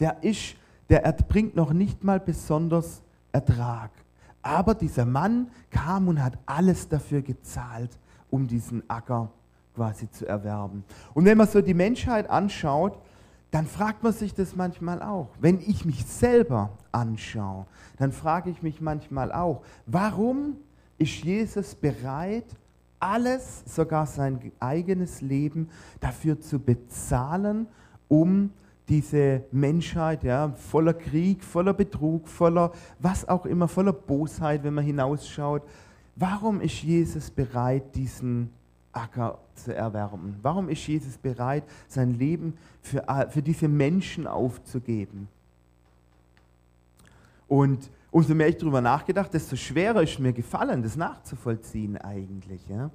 Der, 0.01 0.23
ist, 0.23 0.57
der 0.89 1.01
bringt 1.29 1.57
noch 1.57 1.75
nicht 1.75 2.05
mal 2.05 2.21
besonders 2.21 3.03
Ertrag. 3.33 3.91
Aber 4.47 4.75
dieser 4.75 5.05
Mann 5.05 5.49
kam 5.71 6.07
und 6.07 6.23
hat 6.23 6.39
alles 6.47 6.89
dafür 6.89 7.21
gezahlt, 7.21 7.91
um 8.31 8.47
diesen 8.47 8.89
Acker 8.89 9.31
quasi 9.75 10.11
zu 10.11 10.27
erwerben. 10.27 10.85
Und 11.15 11.25
wenn 11.25 11.37
man 11.37 11.49
so 11.49 11.61
die 11.61 11.75
Menschheit 11.75 12.31
anschaut, 12.31 12.97
dann 13.51 13.67
fragt 13.67 14.03
man 14.03 14.13
sich 14.13 14.35
das 14.35 14.55
manchmal 14.55 15.03
auch. 15.03 15.29
Wenn 15.41 15.61
ich 15.61 15.85
mich 15.85 16.05
selber 16.07 16.71
anschaue, 16.93 17.67
dann 17.97 18.13
frage 18.13 18.51
ich 18.51 18.63
mich 18.63 18.81
manchmal 18.81 19.33
auch, 19.33 19.63
warum 19.87 20.57
ist 20.99 21.25
Jesus 21.25 21.75
bereit, 21.75 22.47
alles, 23.01 23.65
sogar 23.67 24.07
sein 24.07 24.53
eigenes 24.61 25.21
Leben 25.23 25.69
dafür 26.01 26.41
zu 26.41 26.59
bezahlen, 26.59 27.67
um 28.09 28.51
diese 28.89 29.45
Menschheit, 29.51 30.23
ja, 30.23 30.51
voller 30.51 30.95
Krieg, 30.95 31.43
voller 31.43 31.75
Betrug, 31.75 32.29
voller 32.29 32.73
was 32.99 33.29
auch 33.29 33.47
immer, 33.47 33.69
voller 33.69 33.93
Bosheit, 33.93 34.63
wenn 34.63 34.75
man 34.75 34.85
hinausschaut. 34.85 35.63
Warum 36.15 36.61
ist 36.61 36.83
Jesus 36.83 37.31
bereit, 37.31 37.95
diesen 37.95 38.51
Acker 38.93 39.39
zu 39.55 39.75
erwerben? 39.75 40.37
Warum 40.41 40.69
ist 40.69 40.87
Jesus 40.87 41.19
bereit, 41.19 41.65
sein 41.89 42.15
Leben 42.15 42.55
für, 42.81 43.05
für 43.29 43.43
diese 43.43 43.69
Menschen 43.69 44.27
aufzugeben? 44.27 45.29
Und 47.49 47.91
umso 48.11 48.35
mehr 48.35 48.49
ich 48.49 48.57
darüber 48.57 48.81
nachgedacht, 48.81 49.35
desto 49.35 49.57
schwerer 49.57 50.03
ist 50.03 50.19
mir 50.19 50.33
gefallen, 50.33 50.83
das 50.83 50.97
nachzuvollziehen 50.97 51.99
eigentlich. 51.99 52.67
Ja? 52.69 52.91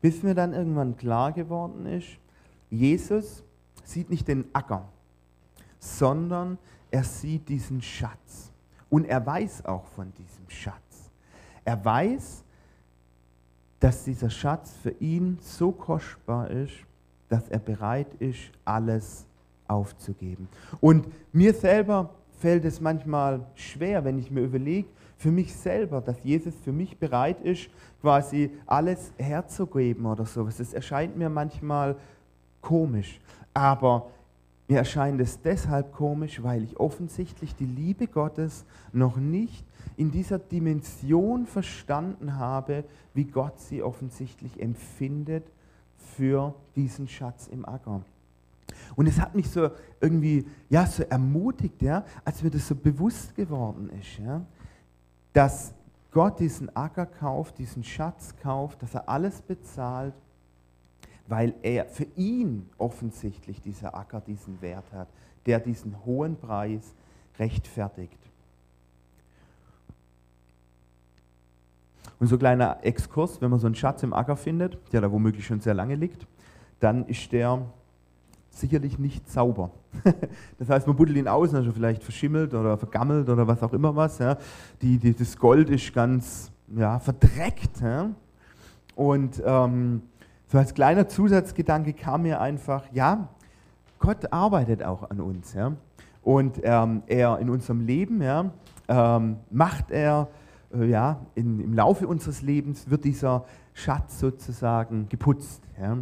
Bis 0.00 0.22
mir 0.22 0.34
dann 0.34 0.52
irgendwann 0.52 0.96
klar 0.96 1.32
geworden 1.32 1.86
ist, 1.86 2.08
Jesus 2.70 3.44
sieht 3.84 4.10
nicht 4.10 4.28
den 4.28 4.44
Acker, 4.52 4.88
sondern 5.78 6.58
er 6.90 7.04
sieht 7.04 7.48
diesen 7.48 7.82
Schatz. 7.82 8.52
Und 8.90 9.04
er 9.04 9.24
weiß 9.24 9.64
auch 9.66 9.84
von 9.84 10.12
diesem 10.14 10.48
Schatz. 10.48 11.10
Er 11.64 11.84
weiß, 11.84 12.44
dass 13.80 14.04
dieser 14.04 14.30
Schatz 14.30 14.74
für 14.82 14.90
ihn 14.98 15.38
so 15.40 15.72
kostbar 15.72 16.50
ist, 16.50 16.74
dass 17.28 17.48
er 17.48 17.58
bereit 17.58 18.14
ist, 18.18 18.50
alles 18.64 19.26
aufzugeben. 19.66 20.48
Und 20.80 21.06
mir 21.32 21.52
selber 21.52 22.10
fällt 22.38 22.64
es 22.64 22.80
manchmal 22.80 23.44
schwer, 23.54 24.04
wenn 24.04 24.18
ich 24.18 24.30
mir 24.30 24.40
überlege, 24.40 24.88
für 25.16 25.30
mich 25.30 25.54
selber, 25.54 26.00
dass 26.00 26.22
Jesus 26.22 26.54
für 26.64 26.72
mich 26.72 26.96
bereit 26.96 27.40
ist, 27.42 27.68
quasi 28.00 28.50
alles 28.66 29.12
herzugeben 29.18 30.06
oder 30.06 30.24
sowas. 30.24 30.58
Das 30.58 30.72
erscheint 30.72 31.16
mir 31.16 31.28
manchmal 31.28 31.96
komisch. 32.60 33.20
Aber 33.52 34.10
mir 34.68 34.78
erscheint 34.78 35.20
es 35.20 35.40
deshalb 35.40 35.92
komisch, 35.92 36.42
weil 36.42 36.62
ich 36.62 36.78
offensichtlich 36.78 37.54
die 37.54 37.66
Liebe 37.66 38.06
Gottes 38.06 38.66
noch 38.92 39.16
nicht 39.16 39.64
in 39.96 40.10
dieser 40.10 40.38
Dimension 40.38 41.46
verstanden 41.46 42.36
habe, 42.36 42.84
wie 43.14 43.24
Gott 43.24 43.58
sie 43.58 43.82
offensichtlich 43.82 44.60
empfindet 44.60 45.44
für 45.96 46.54
diesen 46.76 47.08
Schatz 47.08 47.48
im 47.48 47.66
Acker. 47.66 48.02
Und 48.94 49.06
es 49.06 49.18
hat 49.18 49.34
mich 49.34 49.50
so 49.50 49.70
irgendwie 50.00 50.46
ja, 50.68 50.86
so 50.86 51.02
ermutigt, 51.02 51.80
ja, 51.80 52.04
als 52.24 52.42
mir 52.42 52.50
das 52.50 52.68
so 52.68 52.74
bewusst 52.74 53.34
geworden 53.34 53.90
ist, 53.98 54.18
ja, 54.18 54.42
dass 55.32 55.72
Gott 56.10 56.40
diesen 56.40 56.74
Acker 56.76 57.06
kauft, 57.06 57.58
diesen 57.58 57.82
Schatz 57.82 58.34
kauft, 58.42 58.82
dass 58.82 58.94
er 58.94 59.08
alles 59.08 59.40
bezahlt 59.40 60.14
weil 61.28 61.54
er 61.62 61.84
für 61.84 62.06
ihn 62.16 62.68
offensichtlich 62.78 63.60
dieser 63.60 63.94
Acker 63.94 64.20
diesen 64.20 64.60
Wert 64.62 64.90
hat, 64.92 65.08
der 65.46 65.60
diesen 65.60 66.04
hohen 66.04 66.36
Preis 66.36 66.94
rechtfertigt. 67.38 68.18
Und 72.18 72.26
so 72.26 72.36
ein 72.36 72.38
kleiner 72.38 72.78
Exkurs, 72.82 73.40
wenn 73.40 73.50
man 73.50 73.60
so 73.60 73.66
einen 73.66 73.76
Schatz 73.76 74.02
im 74.02 74.12
Acker 74.12 74.36
findet, 74.36 74.78
der 74.92 75.02
da 75.02 75.12
womöglich 75.12 75.46
schon 75.46 75.60
sehr 75.60 75.74
lange 75.74 75.94
liegt, 75.94 76.26
dann 76.80 77.06
ist 77.06 77.30
der 77.30 77.64
sicherlich 78.50 78.98
nicht 78.98 79.30
sauber. 79.30 79.70
das 80.58 80.68
heißt, 80.68 80.86
man 80.86 80.96
buddelt 80.96 81.16
ihn 81.16 81.28
aus, 81.28 81.54
also 81.54 81.70
vielleicht 81.72 82.02
verschimmelt 82.02 82.54
oder 82.54 82.76
vergammelt 82.76 83.28
oder 83.28 83.46
was 83.46 83.62
auch 83.62 83.72
immer 83.72 83.94
was. 83.94 84.18
Die, 84.82 84.98
die, 84.98 85.14
das 85.14 85.36
Gold 85.36 85.70
ist 85.70 85.92
ganz 85.92 86.50
ja, 86.74 86.98
verdreckt. 86.98 87.82
Und 88.96 89.40
ähm, 89.44 90.02
so 90.48 90.58
als 90.58 90.74
kleiner 90.74 91.08
Zusatzgedanke 91.08 91.92
kam 91.92 92.22
mir 92.22 92.40
einfach, 92.40 92.84
ja, 92.92 93.28
Gott 93.98 94.32
arbeitet 94.32 94.82
auch 94.82 95.10
an 95.10 95.20
uns. 95.20 95.52
Ja? 95.52 95.72
Und 96.22 96.60
ähm, 96.62 97.02
er 97.06 97.38
in 97.38 97.50
unserem 97.50 97.86
Leben 97.86 98.22
ja, 98.22 98.50
ähm, 98.88 99.36
macht 99.50 99.90
er, 99.90 100.28
äh, 100.72 100.86
ja, 100.86 101.20
in, 101.34 101.60
im 101.60 101.74
Laufe 101.74 102.08
unseres 102.08 102.42
Lebens 102.42 102.88
wird 102.88 103.04
dieser 103.04 103.44
Schatz 103.74 104.18
sozusagen 104.20 105.08
geputzt. 105.08 105.62
Ja? 105.80 105.98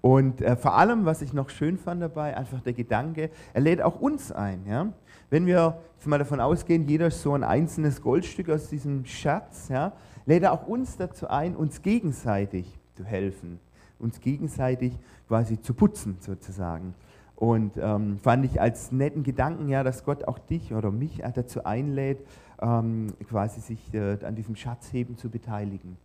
Und 0.00 0.40
äh, 0.40 0.56
vor 0.56 0.76
allem, 0.78 1.04
was 1.04 1.20
ich 1.20 1.34
noch 1.34 1.50
schön 1.50 1.76
fand 1.76 2.00
dabei, 2.00 2.36
einfach 2.36 2.62
der 2.62 2.72
Gedanke, 2.72 3.30
er 3.52 3.60
lädt 3.60 3.82
auch 3.82 4.00
uns 4.00 4.32
ein. 4.32 4.64
Ja? 4.66 4.92
Wenn 5.28 5.44
wir 5.44 5.78
mal 6.06 6.18
davon 6.18 6.40
ausgehen, 6.40 6.88
jeder 6.88 7.08
ist 7.08 7.20
so 7.20 7.34
ein 7.34 7.44
einzelnes 7.44 8.00
Goldstück 8.00 8.48
aus 8.48 8.68
diesem 8.68 9.04
Schatz, 9.04 9.68
ja, 9.68 9.92
lädt 10.24 10.42
er 10.42 10.52
auch 10.52 10.66
uns 10.66 10.96
dazu 10.96 11.28
ein, 11.28 11.54
uns 11.54 11.82
gegenseitig 11.82 12.78
zu 12.94 13.04
helfen, 13.04 13.60
uns 14.00 14.20
gegenseitig 14.20 14.92
quasi 15.28 15.60
zu 15.60 15.74
putzen 15.74 16.16
sozusagen. 16.20 16.94
Und 17.36 17.78
ähm, 17.78 18.18
fand 18.18 18.44
ich 18.44 18.60
als 18.60 18.92
netten 18.92 19.22
Gedanken, 19.22 19.68
ja, 19.68 19.82
dass 19.82 20.04
Gott 20.04 20.28
auch 20.28 20.38
dich 20.38 20.74
oder 20.74 20.90
mich 20.90 21.22
dazu 21.34 21.64
einlädt, 21.64 22.18
ähm, 22.60 23.14
quasi 23.28 23.60
sich 23.60 23.94
äh, 23.94 24.18
an 24.24 24.34
diesem 24.34 24.56
Schatzheben 24.56 25.16
zu 25.16 25.30
beteiligen. 25.30 25.96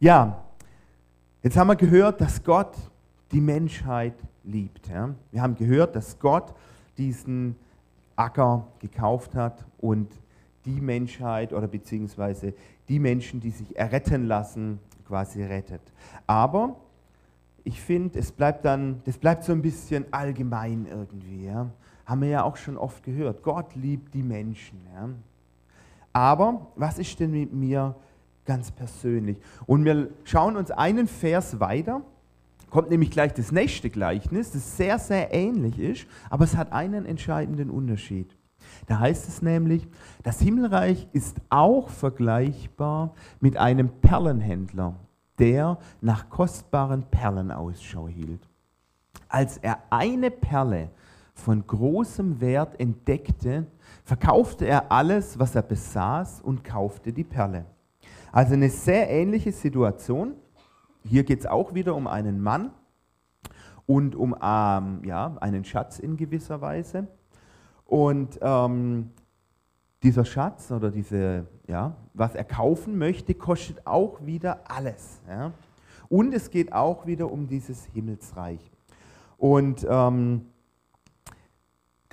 Ja, 0.00 0.42
jetzt 1.42 1.56
haben 1.56 1.68
wir 1.68 1.76
gehört, 1.76 2.20
dass 2.20 2.42
Gott 2.42 2.74
die 3.30 3.40
Menschheit 3.40 4.14
liebt. 4.42 4.88
Ja? 4.88 5.14
Wir 5.30 5.42
haben 5.42 5.54
gehört, 5.54 5.94
dass 5.94 6.18
Gott 6.18 6.52
diesen 6.98 7.56
Acker 8.16 8.66
gekauft 8.80 9.34
hat 9.34 9.64
und 9.78 10.10
die 10.64 10.80
Menschheit 10.80 11.52
oder 11.52 11.68
beziehungsweise 11.68 12.54
die 12.88 12.98
Menschen, 12.98 13.40
die 13.40 13.50
sich 13.50 13.76
erretten 13.76 14.26
lassen, 14.26 14.78
quasi 15.04 15.42
rettet. 15.42 15.82
Aber 16.26 16.76
ich 17.64 17.80
finde, 17.80 18.18
es 18.18 18.32
bleibt 18.32 18.64
dann, 18.64 19.02
das 19.04 19.18
bleibt 19.18 19.44
so 19.44 19.52
ein 19.52 19.62
bisschen 19.62 20.06
allgemein 20.10 20.86
irgendwie. 20.86 21.46
Ja? 21.46 21.70
Haben 22.06 22.22
wir 22.22 22.28
ja 22.28 22.42
auch 22.42 22.56
schon 22.56 22.76
oft 22.76 23.02
gehört. 23.02 23.42
Gott 23.42 23.74
liebt 23.74 24.14
die 24.14 24.22
Menschen. 24.22 24.80
Ja? 24.92 25.08
Aber 26.12 26.66
was 26.76 26.98
ist 26.98 27.18
denn 27.20 27.30
mit 27.30 27.52
mir 27.52 27.94
ganz 28.44 28.70
persönlich? 28.70 29.38
Und 29.66 29.84
wir 29.84 30.10
schauen 30.24 30.56
uns 30.56 30.70
einen 30.70 31.06
Vers 31.06 31.60
weiter. 31.60 32.02
Kommt 32.70 32.90
nämlich 32.90 33.10
gleich 33.10 33.34
das 33.34 33.52
nächste 33.52 33.90
Gleichnis, 33.90 34.52
das 34.52 34.78
sehr, 34.78 34.98
sehr 34.98 35.34
ähnlich 35.34 35.78
ist, 35.78 36.06
aber 36.30 36.44
es 36.44 36.56
hat 36.56 36.72
einen 36.72 37.04
entscheidenden 37.04 37.68
Unterschied. 37.68 38.34
Da 38.86 38.98
heißt 38.98 39.28
es 39.28 39.42
nämlich, 39.42 39.86
das 40.22 40.40
Himmelreich 40.40 41.08
ist 41.12 41.40
auch 41.50 41.88
vergleichbar 41.88 43.14
mit 43.40 43.56
einem 43.56 43.88
Perlenhändler, 44.00 44.96
der 45.38 45.78
nach 46.00 46.28
kostbaren 46.28 47.04
Perlen 47.04 47.50
Ausschau 47.50 48.08
hielt. 48.08 48.48
Als 49.28 49.56
er 49.58 49.78
eine 49.90 50.30
Perle 50.30 50.90
von 51.34 51.66
großem 51.66 52.40
Wert 52.40 52.78
entdeckte, 52.78 53.66
verkaufte 54.04 54.66
er 54.66 54.92
alles, 54.92 55.38
was 55.38 55.54
er 55.54 55.62
besaß 55.62 56.42
und 56.42 56.64
kaufte 56.64 57.12
die 57.12 57.24
Perle. 57.24 57.64
Also 58.30 58.54
eine 58.54 58.70
sehr 58.70 59.10
ähnliche 59.10 59.52
Situation. 59.52 60.34
Hier 61.04 61.24
geht 61.24 61.40
es 61.40 61.46
auch 61.46 61.74
wieder 61.74 61.94
um 61.94 62.06
einen 62.06 62.40
Mann 62.40 62.70
und 63.86 64.14
um 64.14 64.34
ähm, 64.42 65.02
ja, 65.04 65.36
einen 65.40 65.64
Schatz 65.64 65.98
in 65.98 66.16
gewisser 66.16 66.60
Weise. 66.60 67.08
Und 67.92 68.38
ähm, 68.40 69.10
dieser 70.02 70.24
Schatz 70.24 70.70
oder 70.70 70.90
diese, 70.90 71.46
ja, 71.68 71.94
was 72.14 72.34
er 72.34 72.44
kaufen 72.44 72.96
möchte, 72.96 73.34
kostet 73.34 73.86
auch 73.86 74.24
wieder 74.24 74.62
alles. 74.70 75.20
Ja? 75.28 75.52
Und 76.08 76.32
es 76.32 76.50
geht 76.50 76.72
auch 76.72 77.04
wieder 77.04 77.30
um 77.30 77.48
dieses 77.48 77.84
Himmelsreich. 77.92 78.70
Und 79.36 79.86
ähm, 79.86 80.46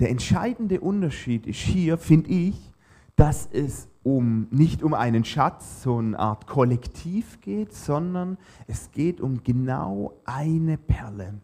der 0.00 0.10
entscheidende 0.10 0.82
Unterschied 0.82 1.46
ist 1.46 1.60
hier, 1.60 1.96
finde 1.96 2.28
ich, 2.28 2.74
dass 3.16 3.48
es 3.50 3.88
um, 4.02 4.48
nicht 4.50 4.82
um 4.82 4.92
einen 4.92 5.24
Schatz, 5.24 5.82
so 5.82 5.96
eine 5.96 6.18
Art 6.18 6.46
Kollektiv 6.46 7.40
geht, 7.40 7.72
sondern 7.72 8.36
es 8.66 8.90
geht 8.92 9.22
um 9.22 9.42
genau 9.42 10.12
eine 10.26 10.76
Perle. 10.76 11.40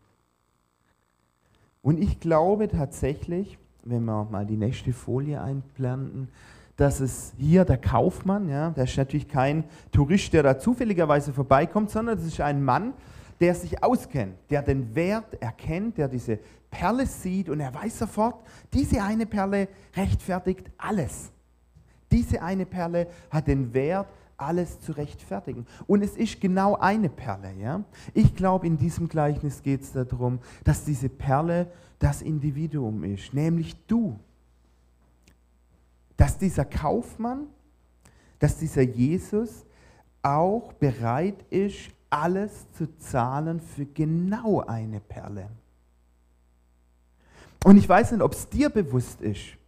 Und 1.80 1.98
ich 1.98 2.20
glaube 2.20 2.68
tatsächlich, 2.68 3.58
wenn 3.86 4.04
wir 4.04 4.24
mal 4.30 4.44
die 4.44 4.56
nächste 4.56 4.92
Folie 4.92 5.40
einblenden, 5.40 6.28
dass 6.76 7.00
es 7.00 7.32
hier 7.38 7.64
der 7.64 7.78
Kaufmann, 7.78 8.48
ja, 8.48 8.70
der 8.70 8.84
ist 8.84 8.96
natürlich 8.96 9.28
kein 9.28 9.64
Tourist, 9.92 10.32
der 10.32 10.42
da 10.42 10.58
zufälligerweise 10.58 11.32
vorbeikommt, 11.32 11.90
sondern 11.90 12.16
das 12.18 12.26
ist 12.26 12.40
ein 12.40 12.62
Mann, 12.62 12.92
der 13.40 13.54
sich 13.54 13.82
auskennt, 13.82 14.34
der 14.50 14.62
den 14.62 14.94
Wert 14.94 15.40
erkennt, 15.40 15.98
der 15.98 16.08
diese 16.08 16.38
Perle 16.70 17.06
sieht 17.06 17.48
und 17.48 17.60
er 17.60 17.72
weiß 17.72 17.98
sofort, 17.98 18.44
diese 18.72 19.02
eine 19.02 19.24
Perle 19.26 19.68
rechtfertigt 19.94 20.70
alles. 20.76 21.30
Diese 22.10 22.42
eine 22.42 22.66
Perle 22.66 23.08
hat 23.30 23.46
den 23.46 23.72
Wert, 23.72 24.08
alles 24.36 24.80
zu 24.80 24.92
rechtfertigen. 24.92 25.66
Und 25.86 26.02
es 26.02 26.16
ist 26.16 26.40
genau 26.40 26.76
eine 26.76 27.08
Perle. 27.08 27.52
Ja? 27.58 27.82
Ich 28.12 28.34
glaube, 28.34 28.66
in 28.66 28.76
diesem 28.76 29.08
Gleichnis 29.08 29.62
geht 29.62 29.82
es 29.82 29.92
darum, 29.92 30.40
dass 30.62 30.84
diese 30.84 31.08
Perle 31.08 31.68
das 31.98 32.22
Individuum 32.22 33.04
ist, 33.04 33.32
nämlich 33.32 33.76
du. 33.86 34.18
Dass 36.16 36.38
dieser 36.38 36.64
Kaufmann, 36.64 37.46
dass 38.38 38.58
dieser 38.58 38.82
Jesus 38.82 39.64
auch 40.22 40.72
bereit 40.74 41.44
ist, 41.50 41.90
alles 42.10 42.70
zu 42.72 42.96
zahlen 42.98 43.60
für 43.60 43.86
genau 43.86 44.60
eine 44.60 45.00
Perle. 45.00 45.48
Und 47.64 47.76
ich 47.76 47.88
weiß 47.88 48.12
nicht, 48.12 48.22
ob 48.22 48.32
es 48.32 48.48
dir 48.48 48.70
bewusst 48.70 49.20
ist, 49.20 49.58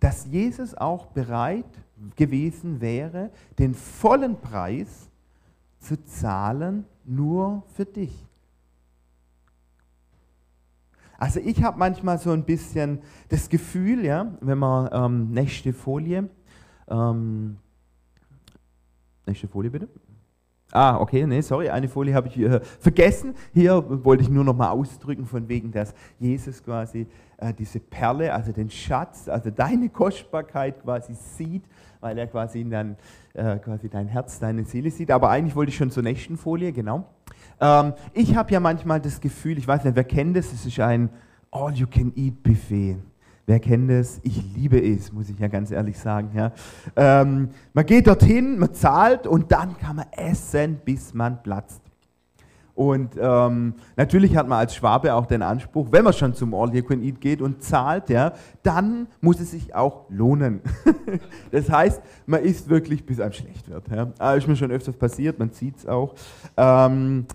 dass 0.00 0.26
Jesus 0.26 0.74
auch 0.74 1.06
bereit 1.06 1.64
gewesen 2.16 2.80
wäre, 2.80 3.30
den 3.58 3.74
vollen 3.74 4.40
Preis 4.40 5.08
zu 5.80 6.02
zahlen, 6.04 6.84
nur 7.04 7.62
für 7.74 7.84
dich. 7.84 8.27
Also 11.18 11.40
ich 11.40 11.64
habe 11.64 11.78
manchmal 11.78 12.16
so 12.18 12.30
ein 12.30 12.44
bisschen 12.44 13.00
das 13.28 13.48
Gefühl, 13.48 14.04
ja, 14.04 14.32
wenn 14.40 14.58
man 14.58 14.88
ähm, 14.92 15.30
nächste 15.32 15.72
Folie, 15.72 16.30
ähm, 16.88 17.56
nächste 19.26 19.48
Folie 19.48 19.68
bitte. 19.68 19.88
Ah, 20.70 21.00
okay, 21.00 21.26
nee, 21.26 21.40
sorry, 21.40 21.70
eine 21.70 21.88
Folie 21.88 22.14
habe 22.14 22.28
ich 22.28 22.38
äh, 22.38 22.60
vergessen. 22.60 23.34
Hier 23.52 24.04
wollte 24.04 24.22
ich 24.22 24.28
nur 24.28 24.44
noch 24.44 24.54
mal 24.54 24.70
ausdrücken, 24.70 25.26
von 25.26 25.48
wegen, 25.48 25.72
dass 25.72 25.92
Jesus 26.20 26.62
quasi 26.62 27.08
äh, 27.38 27.52
diese 27.52 27.80
Perle, 27.80 28.32
also 28.32 28.52
den 28.52 28.70
Schatz, 28.70 29.28
also 29.28 29.50
deine 29.50 29.88
Kostbarkeit 29.88 30.80
quasi 30.82 31.14
sieht, 31.14 31.64
weil 32.00 32.16
er 32.16 32.28
quasi, 32.28 32.60
in 32.60 32.70
äh, 32.70 33.58
quasi 33.58 33.88
dein 33.88 34.06
Herz, 34.06 34.38
deine 34.38 34.64
Seele 34.64 34.92
sieht. 34.92 35.10
Aber 35.10 35.30
eigentlich 35.30 35.56
wollte 35.56 35.70
ich 35.70 35.76
schon 35.76 35.90
zur 35.90 36.04
nächsten 36.04 36.36
Folie, 36.36 36.72
genau. 36.72 37.06
Ähm, 37.60 37.92
ich 38.12 38.36
habe 38.36 38.52
ja 38.52 38.60
manchmal 38.60 39.00
das 39.00 39.20
Gefühl, 39.20 39.58
ich 39.58 39.66
weiß 39.66 39.84
nicht, 39.84 39.96
wer 39.96 40.04
kennt 40.04 40.36
das, 40.36 40.52
es 40.52 40.66
ist 40.66 40.80
ein 40.80 41.10
All-You-Can-Eat-Buffet. 41.50 42.96
Wer 43.46 43.60
kennt 43.60 43.90
das? 43.90 44.20
Ich 44.24 44.42
liebe 44.54 44.78
es, 44.78 45.10
muss 45.10 45.30
ich 45.30 45.38
ja 45.38 45.48
ganz 45.48 45.70
ehrlich 45.70 45.98
sagen. 45.98 46.30
Ja. 46.34 46.52
Ähm, 46.96 47.48
man 47.72 47.86
geht 47.86 48.06
dorthin, 48.06 48.58
man 48.58 48.74
zahlt 48.74 49.26
und 49.26 49.50
dann 49.50 49.76
kann 49.78 49.96
man 49.96 50.06
essen, 50.12 50.78
bis 50.84 51.14
man 51.14 51.42
platzt. 51.42 51.80
Und 52.78 53.16
ähm, 53.20 53.74
natürlich 53.96 54.36
hat 54.36 54.46
man 54.46 54.58
als 54.60 54.76
Schwabe 54.76 55.12
auch 55.12 55.26
den 55.26 55.42
Anspruch, 55.42 55.88
wenn 55.90 56.04
man 56.04 56.12
schon 56.12 56.32
zum 56.34 56.54
All 56.54 56.72
You 56.72 56.84
Can 56.84 57.02
Eat 57.02 57.20
geht 57.20 57.42
und 57.42 57.60
zahlt, 57.60 58.08
ja, 58.08 58.34
dann 58.62 59.08
muss 59.20 59.40
es 59.40 59.50
sich 59.50 59.74
auch 59.74 60.04
lohnen. 60.10 60.60
das 61.50 61.68
heißt, 61.68 62.00
man 62.26 62.40
isst 62.42 62.68
wirklich, 62.68 63.04
bis 63.04 63.18
einem 63.18 63.32
schlecht 63.32 63.68
wird. 63.68 63.88
Ja. 63.88 64.12
Ah, 64.18 64.34
ist 64.34 64.46
mir 64.46 64.54
schon 64.54 64.70
öfters 64.70 64.94
passiert, 64.94 65.40
man 65.40 65.50
sieht 65.50 65.78
es 65.78 65.86
auch. 65.86 66.14
Ähm, 66.56 67.26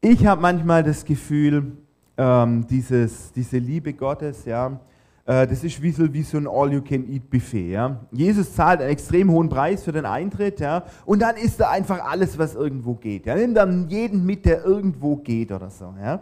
ich 0.00 0.26
habe 0.26 0.40
manchmal 0.40 0.82
das 0.82 1.04
Gefühl, 1.04 1.72
ähm, 2.16 2.66
dieses, 2.68 3.32
diese 3.32 3.58
Liebe 3.58 3.92
Gottes, 3.92 4.44
ja, 4.44 4.80
äh, 5.26 5.46
das 5.46 5.64
ist 5.64 5.82
wie 5.82 5.90
so, 5.90 6.12
wie 6.12 6.22
so 6.22 6.38
ein 6.38 6.46
All-You-Can-Eat-Buffet. 6.46 7.70
Ja. 7.70 8.00
Jesus 8.12 8.54
zahlt 8.54 8.80
einen 8.80 8.90
extrem 8.90 9.30
hohen 9.30 9.48
Preis 9.48 9.82
für 9.84 9.92
den 9.92 10.06
Eintritt 10.06 10.60
ja, 10.60 10.84
und 11.04 11.20
dann 11.20 11.36
isst 11.36 11.60
er 11.60 11.70
einfach 11.70 12.04
alles, 12.04 12.38
was 12.38 12.54
irgendwo 12.54 12.94
geht. 12.94 13.26
Er 13.26 13.36
nimmt 13.36 13.56
dann 13.56 13.88
jeden 13.88 14.24
mit, 14.24 14.44
der 14.44 14.64
irgendwo 14.64 15.16
geht 15.16 15.52
oder 15.52 15.70
so. 15.70 15.94
Ja. 16.00 16.20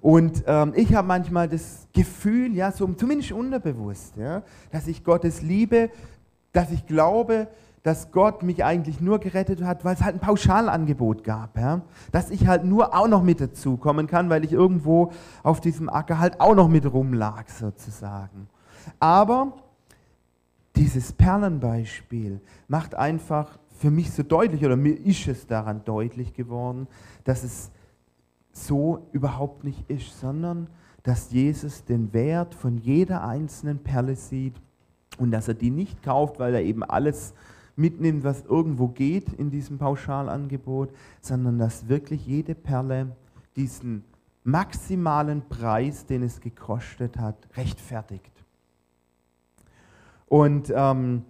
Und 0.00 0.44
ähm, 0.46 0.72
ich 0.76 0.94
habe 0.94 1.08
manchmal 1.08 1.48
das 1.48 1.88
Gefühl, 1.92 2.54
ja, 2.54 2.70
so 2.70 2.86
zumindest 2.92 3.32
unterbewusst, 3.32 4.16
ja, 4.16 4.42
dass 4.70 4.86
ich 4.86 5.02
Gottes 5.02 5.42
liebe, 5.42 5.90
dass 6.52 6.70
ich 6.70 6.86
glaube, 6.86 7.48
dass 7.82 8.10
Gott 8.10 8.42
mich 8.42 8.64
eigentlich 8.64 9.00
nur 9.00 9.18
gerettet 9.18 9.62
hat, 9.62 9.84
weil 9.84 9.94
es 9.94 10.02
halt 10.02 10.16
ein 10.16 10.20
Pauschalangebot 10.20 11.24
gab. 11.24 11.56
Ja? 11.56 11.82
Dass 12.12 12.30
ich 12.30 12.46
halt 12.46 12.64
nur 12.64 12.94
auch 12.94 13.08
noch 13.08 13.22
mit 13.22 13.40
dazu 13.40 13.76
kommen 13.76 14.06
kann, 14.06 14.30
weil 14.30 14.44
ich 14.44 14.52
irgendwo 14.52 15.12
auf 15.42 15.60
diesem 15.60 15.88
Acker 15.88 16.18
halt 16.18 16.40
auch 16.40 16.54
noch 16.54 16.68
mit 16.68 16.90
rumlag 16.92 17.48
sozusagen. 17.48 18.48
Aber 19.00 19.52
dieses 20.76 21.12
Perlenbeispiel 21.12 22.40
macht 22.68 22.94
einfach 22.94 23.58
für 23.78 23.90
mich 23.90 24.12
so 24.12 24.22
deutlich, 24.22 24.64
oder 24.64 24.76
mir 24.76 24.94
ist 24.94 25.28
es 25.28 25.46
daran 25.46 25.82
deutlich 25.84 26.34
geworden, 26.34 26.88
dass 27.24 27.44
es 27.44 27.70
so 28.52 29.06
überhaupt 29.12 29.64
nicht 29.64 29.88
ist, 29.88 30.18
sondern 30.20 30.68
dass 31.04 31.30
Jesus 31.30 31.84
den 31.84 32.12
Wert 32.12 32.54
von 32.54 32.76
jeder 32.76 33.24
einzelnen 33.24 33.78
Perle 33.78 34.16
sieht 34.16 34.54
und 35.18 35.30
dass 35.30 35.48
er 35.48 35.54
die 35.54 35.70
nicht 35.70 36.02
kauft, 36.02 36.38
weil 36.38 36.54
er 36.54 36.62
eben 36.62 36.82
alles 36.82 37.34
mitnimmt, 37.78 38.24
was 38.24 38.44
irgendwo 38.44 38.88
geht 38.88 39.32
in 39.32 39.50
diesem 39.50 39.78
Pauschalangebot, 39.78 40.92
sondern 41.20 41.58
dass 41.58 41.88
wirklich 41.88 42.26
jede 42.26 42.54
Perle 42.54 43.16
diesen 43.56 44.04
maximalen 44.44 45.48
Preis, 45.48 46.06
den 46.06 46.22
es 46.22 46.40
gekostet 46.40 47.18
hat, 47.18 47.36
rechtfertigt. 47.56 48.32
Und 50.26 50.72
ähm, 50.74 51.22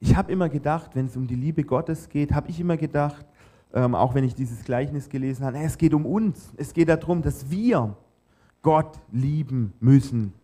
ich 0.00 0.16
habe 0.16 0.32
immer 0.32 0.48
gedacht, 0.48 0.94
wenn 0.94 1.06
es 1.06 1.16
um 1.16 1.26
die 1.26 1.34
Liebe 1.34 1.64
Gottes 1.64 2.08
geht, 2.08 2.32
habe 2.32 2.50
ich 2.50 2.60
immer 2.60 2.76
gedacht, 2.76 3.26
ähm, 3.74 3.94
auch 3.94 4.14
wenn 4.14 4.24
ich 4.24 4.34
dieses 4.34 4.64
Gleichnis 4.64 5.08
gelesen 5.08 5.44
habe, 5.44 5.58
es 5.58 5.78
geht 5.78 5.94
um 5.94 6.04
uns, 6.04 6.52
es 6.56 6.74
geht 6.74 6.88
darum, 6.88 7.22
dass 7.22 7.50
wir 7.50 7.96
Gott 8.62 9.00
lieben 9.10 9.72
müssen. 9.80 10.34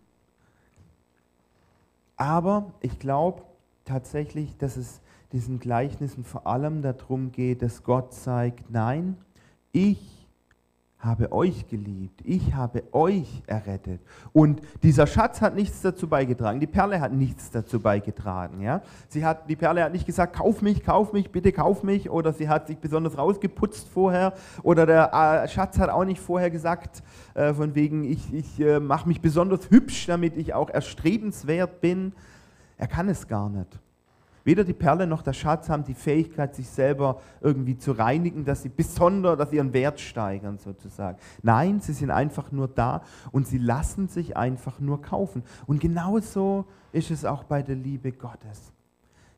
Aber 2.19 2.73
ich 2.81 2.99
glaube 2.99 3.43
tatsächlich, 3.85 4.57
dass 4.59 4.77
es 4.77 5.01
diesen 5.33 5.61
Gleichnissen 5.61 6.25
vor 6.25 6.47
allem 6.47 6.83
darum 6.83 7.33
geht, 7.33 7.63
dass 7.63 7.85
Gott 7.85 8.13
zeigt, 8.13 8.71
nein, 8.71 9.17
ich 9.73 10.18
habe 10.99 11.31
euch 11.31 11.69
geliebt, 11.69 12.21
ich 12.25 12.55
habe 12.55 12.83
euch 12.93 13.43
errettet. 13.47 14.01
Und 14.33 14.61
dieser 14.83 15.07
Schatz 15.07 15.41
hat 15.41 15.55
nichts 15.55 15.81
dazu 15.81 16.09
beigetragen, 16.09 16.59
die 16.59 16.67
Perle 16.67 17.01
hat 17.01 17.13
nichts 17.13 17.53
dazu 17.53 17.79
beigetragen. 17.79 18.61
Ja? 18.61 18.83
Sie 19.09 19.25
hat, 19.25 19.49
die 19.49 19.55
Perle 19.55 19.85
hat 19.85 19.93
nicht 19.93 20.07
gesagt, 20.07 20.35
kauf 20.35 20.61
mich, 20.61 20.83
kauf 20.83 21.13
mich, 21.13 21.31
bitte 21.31 21.53
kauf 21.53 21.85
mich, 21.85 22.11
oder 22.11 22.33
sie 22.33 22.49
hat 22.49 22.67
sich 22.67 22.79
besonders 22.79 23.17
rausgeputzt 23.17 23.89
vorher, 23.89 24.33
oder 24.65 24.87
der 24.87 25.13
äh, 25.45 25.49
Schatz 25.49 25.79
hat 25.79 25.89
auch 25.89 26.05
nicht 26.05 26.21
vorher 26.21 26.51
gesagt, 26.51 27.05
äh, 27.35 27.55
von 27.55 27.77
wegen, 27.77 28.03
ich, 28.03 28.35
ich 28.35 28.61
äh, 28.61 28.81
mache 28.81 29.07
mich 29.07 29.21
besonders 29.21 29.71
hübsch, 29.71 30.07
damit 30.07 30.37
ich 30.37 30.53
auch 30.53 30.69
erstrebenswert 30.69 31.81
bin. 31.81 32.13
Er 32.77 32.89
kann 32.89 33.09
es 33.09 33.29
gar 33.29 33.49
nicht. 33.49 33.79
Weder 34.45 34.65
die 34.65 34.73
Perle 34.73 35.07
noch 35.07 35.23
der 35.23 35.33
Schatz 35.33 35.69
haben 35.69 35.85
die 35.85 35.95
Fähigkeit, 35.95 36.55
sich 36.55 36.69
selber 36.69 37.21
irgendwie 37.41 37.77
zu 37.77 37.93
reinigen, 37.93 38.45
dass 38.45 38.63
sie 38.63 38.69
besonders, 38.69 39.39
dass 39.39 39.53
ihren 39.53 39.73
Wert 39.73 40.01
steigern 40.01 40.59
sozusagen. 40.59 41.19
Nein, 41.43 41.81
sie 41.81 41.93
sind 41.93 42.11
einfach 42.11 42.53
nur 42.53 42.69
da 42.69 43.03
und 43.33 43.47
sie 43.47 43.59
lassen 43.59 44.09
sich 44.09 44.37
einfach 44.37 44.81
nur 44.81 45.03
kaufen. 45.03 45.43
Und 45.67 45.81
genauso 45.81 46.65
ist 46.93 47.11
es 47.11 47.25
auch 47.25 47.45
bei 47.45 47.63
der 47.63 47.77
Liebe 47.77 48.13
Gottes. 48.13 48.73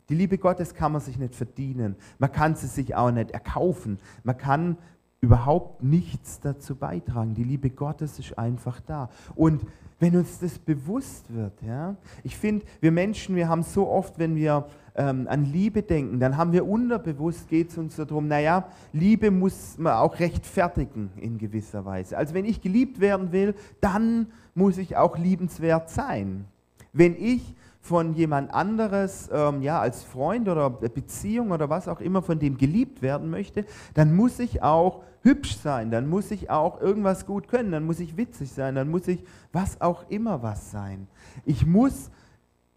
Die 0.09 0.15
Liebe 0.17 0.39
Gottes 0.39 0.75
kann 0.75 0.93
man 0.93 1.01
sich 1.01 1.19
nicht 1.19 1.37
verdienen. 1.37 1.97
Man 2.19 2.33
kann 2.33 2.57
sie 2.57 2.67
sich 2.67 2.97
auch 2.97 3.13
nicht 3.13 3.31
erkaufen. 3.31 3.99
Man 4.25 4.37
kann 4.37 4.77
überhaupt 5.21 5.83
nichts 5.83 6.41
dazu 6.41 6.75
beitragen. 6.75 7.35
Die 7.35 7.45
Liebe 7.45 7.71
Gottes 7.71 8.19
ist 8.19 8.39
einfach 8.39 8.81
da. 8.81 9.11
Und 9.35 9.67
wenn 9.99 10.17
uns 10.17 10.39
das 10.39 10.59
bewusst 10.59 11.33
wird, 11.35 11.53
ja, 11.61 11.95
ich 12.25 12.37
finde, 12.37 12.65
wir 12.81 12.91
Menschen, 12.91 13.37
wir 13.37 13.49
haben 13.49 13.63
so 13.63 13.87
oft, 13.87 14.19
wenn 14.19 14.35
wir 14.35 14.67
ähm, 14.97 15.27
an 15.29 15.45
Liebe 15.45 15.83
denken, 15.83 16.21
dann 16.21 16.39
haben 16.39 16.53
wir 16.53 16.67
unterbewusst, 16.67 17.49
geht 17.49 17.69
es 17.69 17.77
uns 17.77 17.97
darum, 17.97 18.27
naja, 18.29 18.67
Liebe 18.95 19.31
muss 19.31 19.77
man 19.77 19.93
auch 19.93 20.19
rechtfertigen 20.19 21.11
in 21.17 21.37
gewisser 21.37 21.85
Weise. 21.85 22.17
Also 22.17 22.33
wenn 22.33 22.47
ich 22.47 22.63
geliebt 22.63 22.99
werden 22.99 23.31
will, 23.31 23.55
dann 23.83 24.29
muss 24.55 24.79
ich 24.79 24.97
auch 24.97 25.19
liebenswert 25.19 25.91
sein. 25.91 26.47
Wenn 26.95 27.15
ich 27.15 27.55
von 27.81 28.15
jemand 28.15 28.53
anderes, 28.53 29.29
ähm, 29.33 29.63
ja, 29.63 29.81
als 29.81 30.03
Freund 30.03 30.49
oder 30.49 30.71
Beziehung 30.71 31.51
oder 31.51 31.71
was 31.71 31.89
auch 31.89 32.01
immer, 32.01 32.23
von 32.23 32.39
dem 32.39 32.59
geliebt 32.59 33.03
werden 33.03 33.31
möchte, 33.31 33.65
dann 33.95 34.15
muss 34.15 34.39
ich 34.39 34.63
auch 34.63 35.03
hübsch 35.23 35.57
sein, 35.57 35.91
dann 35.91 36.09
muss 36.09 36.31
ich 36.31 36.51
auch 36.51 36.81
irgendwas 36.81 37.27
gut 37.27 37.49
können, 37.49 37.73
dann 37.73 37.85
muss 37.85 38.01
ich 38.01 38.17
witzig 38.17 38.53
sein, 38.53 38.75
dann 38.75 38.89
muss 38.89 39.09
ich 39.09 39.25
was 39.53 39.81
auch 39.81 40.09
immer 40.09 40.43
was 40.43 40.71
sein. 40.71 41.09
Ich 41.45 41.67
muss 41.67 42.11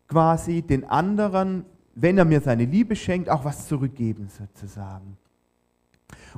quasi 0.08 0.62
den 0.62 0.86
anderen 0.89 1.66
wenn 1.96 2.18
er 2.18 2.26
mir 2.26 2.42
seine 2.42 2.66
Liebe 2.66 2.96
schenkt, 2.96 3.30
auch 3.30 3.46
was 3.46 3.68
zurückgeben 3.68 4.28
sozusagen. 4.30 5.18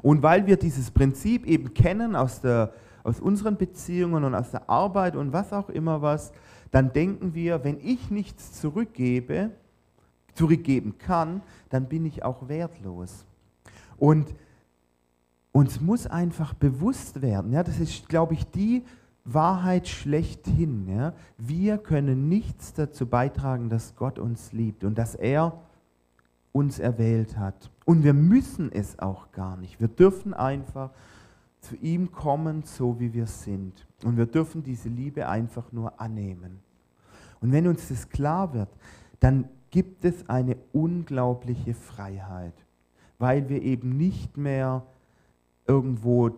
Und 0.02 0.22
weil 0.24 0.46
wir 0.48 0.58
dieses 0.58 0.92
Prinzip 0.92 1.46
eben 1.46 1.74
kennen 1.74 2.16
aus, 2.16 2.42
der, 2.42 2.74
aus 3.04 3.20
unseren 3.20 3.58
Beziehungen 3.58 4.24
und 4.24 4.36
aus 4.36 4.52
der 4.52 4.70
Arbeit 4.70 5.16
und 5.16 5.32
was 5.32 5.54
auch 5.54 5.70
immer 5.70 6.02
was, 6.02 6.32
dann 6.76 6.92
denken 6.92 7.34
wir, 7.34 7.64
wenn 7.64 7.80
ich 7.80 8.12
nichts 8.12 8.52
zurückgebe, 8.60 9.52
zurückgeben 10.34 10.98
kann, 10.98 11.42
dann 11.70 11.86
bin 11.86 12.06
ich 12.06 12.26
auch 12.26 12.50
wertlos. 12.50 13.26
Und 13.96 14.36
uns 15.54 15.80
muss 15.80 16.06
einfach 16.06 16.54
bewusst 16.54 17.22
werden, 17.22 17.54
ja, 17.54 17.64
das 17.64 17.80
ist, 17.80 18.10
glaube 18.10 18.34
ich, 18.34 18.46
die 18.48 18.84
Wahrheit 19.24 19.88
schlechthin. 19.88 20.90
Ja? 20.90 21.14
Wir 21.38 21.78
können 21.78 22.28
nichts 22.28 22.74
dazu 22.74 23.06
beitragen, 23.06 23.70
dass 23.70 23.96
Gott 23.96 24.20
uns 24.20 24.52
liebt 24.52 24.84
und 24.84 24.98
dass 24.98 25.16
er 25.16 25.58
uns 26.52 26.80
erwählt 26.80 27.38
hat. 27.38 27.72
Und 27.86 28.04
wir 28.04 28.14
müssen 28.14 28.70
es 28.70 29.00
auch 29.00 29.32
gar 29.32 29.56
nicht. 29.56 29.80
Wir 29.80 29.88
dürfen 29.88 30.34
einfach 30.34 30.92
zu 31.62 31.78
ihm 31.78 32.12
kommen, 32.12 32.64
so 32.64 33.00
wie 33.00 33.14
wir 33.14 33.28
sind. 33.28 33.88
Und 34.04 34.18
wir 34.18 34.26
dürfen 34.26 34.62
diese 34.62 34.90
Liebe 34.90 35.30
einfach 35.30 35.72
nur 35.72 36.02
annehmen. 36.02 36.65
Und 37.46 37.52
wenn 37.52 37.68
uns 37.68 37.90
das 37.90 38.10
klar 38.10 38.56
wird, 38.56 38.70
dann 39.20 39.48
gibt 39.70 40.04
es 40.04 40.28
eine 40.28 40.58
unglaubliche 40.74 41.76
Freiheit, 41.76 42.56
weil 43.20 43.50
wir 43.50 43.62
eben 43.62 43.98
nicht 43.98 44.36
mehr 44.36 44.82
irgendwo 45.68 46.32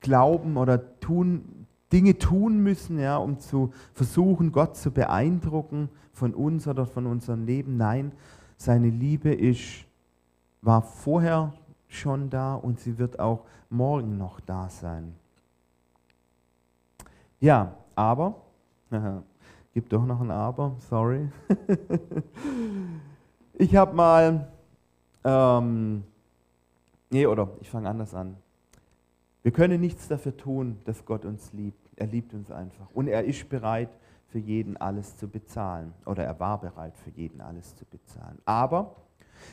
glauben 0.00 0.56
oder 0.56 0.98
tun, 1.00 1.66
Dinge 1.92 2.16
tun 2.16 2.62
müssen, 2.62 2.98
ja, 2.98 3.18
um 3.18 3.40
zu 3.40 3.74
versuchen, 3.92 4.52
Gott 4.52 4.74
zu 4.78 4.90
beeindrucken 4.90 5.90
von 6.14 6.32
uns 6.32 6.66
oder 6.66 6.86
von 6.86 7.04
unserem 7.04 7.44
Leben. 7.44 7.76
Nein, 7.76 8.12
seine 8.56 8.88
Liebe 8.88 9.34
ist, 9.34 9.84
war 10.62 10.80
vorher 10.80 11.52
schon 11.88 12.30
da 12.30 12.54
und 12.54 12.80
sie 12.80 12.96
wird 12.96 13.20
auch 13.20 13.44
morgen 13.68 14.16
noch 14.16 14.40
da 14.40 14.70
sein. 14.70 15.14
Ja, 17.38 17.74
aber, 17.94 18.40
gibt 19.74 19.92
doch 19.92 20.06
noch 20.06 20.20
ein 20.20 20.30
Aber, 20.30 20.76
sorry. 20.88 21.28
ich 23.54 23.74
habe 23.74 23.94
mal, 23.94 24.48
ähm, 25.24 26.04
nee, 27.10 27.26
oder 27.26 27.50
ich 27.60 27.68
fange 27.68 27.88
anders 27.88 28.14
an. 28.14 28.36
Wir 29.42 29.50
können 29.52 29.80
nichts 29.80 30.08
dafür 30.08 30.36
tun, 30.36 30.78
dass 30.84 31.04
Gott 31.04 31.24
uns 31.24 31.52
liebt. 31.52 31.90
Er 31.96 32.06
liebt 32.06 32.32
uns 32.32 32.50
einfach. 32.50 32.86
Und 32.94 33.08
er 33.08 33.24
ist 33.24 33.48
bereit, 33.48 33.90
für 34.28 34.38
jeden 34.38 34.76
alles 34.76 35.16
zu 35.16 35.28
bezahlen. 35.28 35.92
Oder 36.06 36.24
er 36.24 36.38
war 36.40 36.60
bereit, 36.60 36.96
für 36.96 37.10
jeden 37.10 37.40
alles 37.40 37.76
zu 37.76 37.84
bezahlen. 37.84 38.38
Aber 38.44 38.96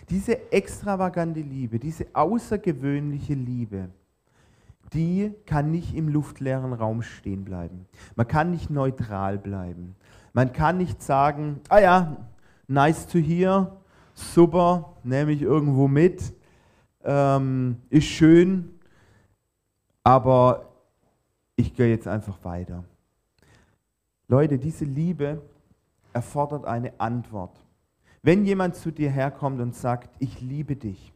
diese 0.09 0.51
extravagante 0.51 1.41
Liebe, 1.41 1.79
diese 1.79 2.05
außergewöhnliche 2.13 3.33
Liebe, 3.33 3.89
die 4.93 5.33
kann 5.45 5.71
nicht 5.71 5.95
im 5.95 6.09
luftleeren 6.09 6.73
Raum 6.73 7.01
stehen 7.01 7.43
bleiben. 7.43 7.85
Man 8.15 8.27
kann 8.27 8.51
nicht 8.51 8.69
neutral 8.69 9.37
bleiben. 9.37 9.95
Man 10.33 10.53
kann 10.53 10.77
nicht 10.77 11.01
sagen, 11.01 11.61
ah 11.69 11.79
ja, 11.79 12.17
nice 12.67 13.07
to 13.07 13.19
hear, 13.19 13.77
super, 14.13 14.95
nehme 15.03 15.31
ich 15.31 15.41
irgendwo 15.41 15.87
mit, 15.87 16.33
ähm, 17.03 17.77
ist 17.89 18.05
schön, 18.05 18.79
aber 20.03 20.69
ich 21.55 21.73
gehe 21.73 21.89
jetzt 21.89 22.07
einfach 22.07 22.43
weiter. 22.43 22.83
Leute, 24.27 24.57
diese 24.57 24.85
Liebe 24.85 25.41
erfordert 26.13 26.65
eine 26.65 26.99
Antwort. 26.99 27.59
Wenn 28.23 28.45
jemand 28.45 28.75
zu 28.75 28.91
dir 28.91 29.09
herkommt 29.09 29.59
und 29.59 29.75
sagt, 29.75 30.09
ich 30.19 30.41
liebe 30.41 30.75
dich, 30.75 31.11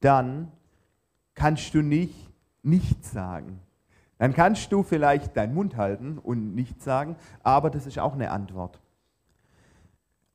dann 0.00 0.50
kannst 1.34 1.72
du 1.74 1.82
nicht 1.82 2.30
nichts 2.62 3.12
sagen. 3.12 3.60
Dann 4.20 4.34
kannst 4.34 4.70
du 4.70 4.82
vielleicht 4.82 5.34
deinen 5.34 5.54
Mund 5.54 5.78
halten 5.78 6.18
und 6.18 6.54
nichts 6.54 6.84
sagen, 6.84 7.16
aber 7.42 7.70
das 7.70 7.86
ist 7.86 7.98
auch 7.98 8.12
eine 8.12 8.30
Antwort. 8.30 8.78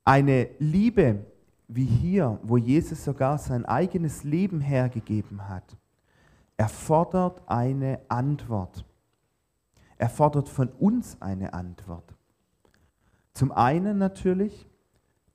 Eine 0.04 0.48
Liebe 0.58 1.24
wie 1.68 1.84
hier, 1.84 2.40
wo 2.42 2.56
Jesus 2.56 3.04
sogar 3.04 3.38
sein 3.38 3.64
eigenes 3.64 4.24
Leben 4.24 4.60
hergegeben 4.60 5.48
hat, 5.48 5.76
erfordert 6.56 7.40
eine 7.46 8.00
Antwort. 8.08 8.84
Er 9.98 10.08
fordert 10.08 10.48
von 10.48 10.68
uns 10.80 11.22
eine 11.22 11.54
Antwort. 11.54 12.12
Zum 13.34 13.52
einen 13.52 13.98
natürlich, 13.98 14.66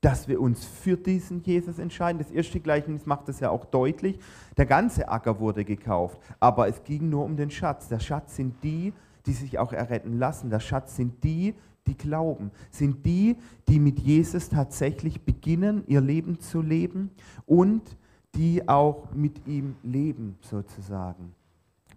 dass 0.02 0.26
wir 0.26 0.40
uns 0.40 0.64
für 0.64 0.96
diesen 0.96 1.42
Jesus 1.42 1.78
entscheiden. 1.78 2.18
Das 2.18 2.30
erste 2.30 2.60
Gleichnis 2.60 3.06
macht 3.06 3.28
das 3.28 3.40
ja 3.40 3.50
auch 3.50 3.64
deutlich. 3.64 4.18
Der 4.56 4.66
ganze 4.66 5.08
Acker 5.08 5.38
wurde 5.38 5.64
gekauft, 5.64 6.18
aber 6.40 6.68
es 6.68 6.82
ging 6.82 7.08
nur 7.08 7.24
um 7.24 7.36
den 7.36 7.50
Schatz. 7.50 7.88
Der 7.88 8.00
Schatz 8.00 8.36
sind 8.36 8.62
die, 8.62 8.92
die 9.26 9.32
sich 9.32 9.58
auch 9.60 9.72
erretten 9.72 10.18
lassen. 10.18 10.50
Der 10.50 10.58
Schatz 10.58 10.96
sind 10.96 11.22
die, 11.22 11.54
die 11.86 11.96
glauben. 11.96 12.50
Sind 12.70 13.06
die, 13.06 13.36
die 13.68 13.78
mit 13.78 14.00
Jesus 14.00 14.48
tatsächlich 14.48 15.22
beginnen, 15.22 15.84
ihr 15.86 16.00
Leben 16.00 16.40
zu 16.40 16.62
leben 16.62 17.12
und 17.46 17.96
die 18.34 18.68
auch 18.68 19.14
mit 19.14 19.46
ihm 19.46 19.76
leben, 19.84 20.36
sozusagen. 20.40 21.32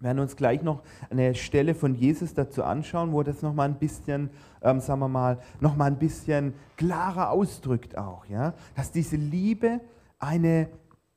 Wir 0.06 0.10
werden 0.10 0.20
uns 0.20 0.36
gleich 0.36 0.62
noch 0.62 0.82
eine 1.10 1.34
Stelle 1.34 1.74
von 1.74 1.96
Jesus 1.96 2.32
dazu 2.32 2.62
anschauen, 2.62 3.10
wo 3.10 3.24
das 3.24 3.42
nochmal 3.42 3.68
ein 3.68 3.74
bisschen, 3.74 4.30
ähm, 4.62 4.78
sagen 4.78 5.00
wir 5.00 5.08
mal, 5.08 5.40
nochmal 5.58 5.90
ein 5.90 5.98
bisschen 5.98 6.54
klarer 6.76 7.30
ausdrückt 7.32 7.98
auch, 7.98 8.24
ja? 8.26 8.54
dass 8.76 8.92
diese 8.92 9.16
Liebe 9.16 9.80
eine 10.20 10.68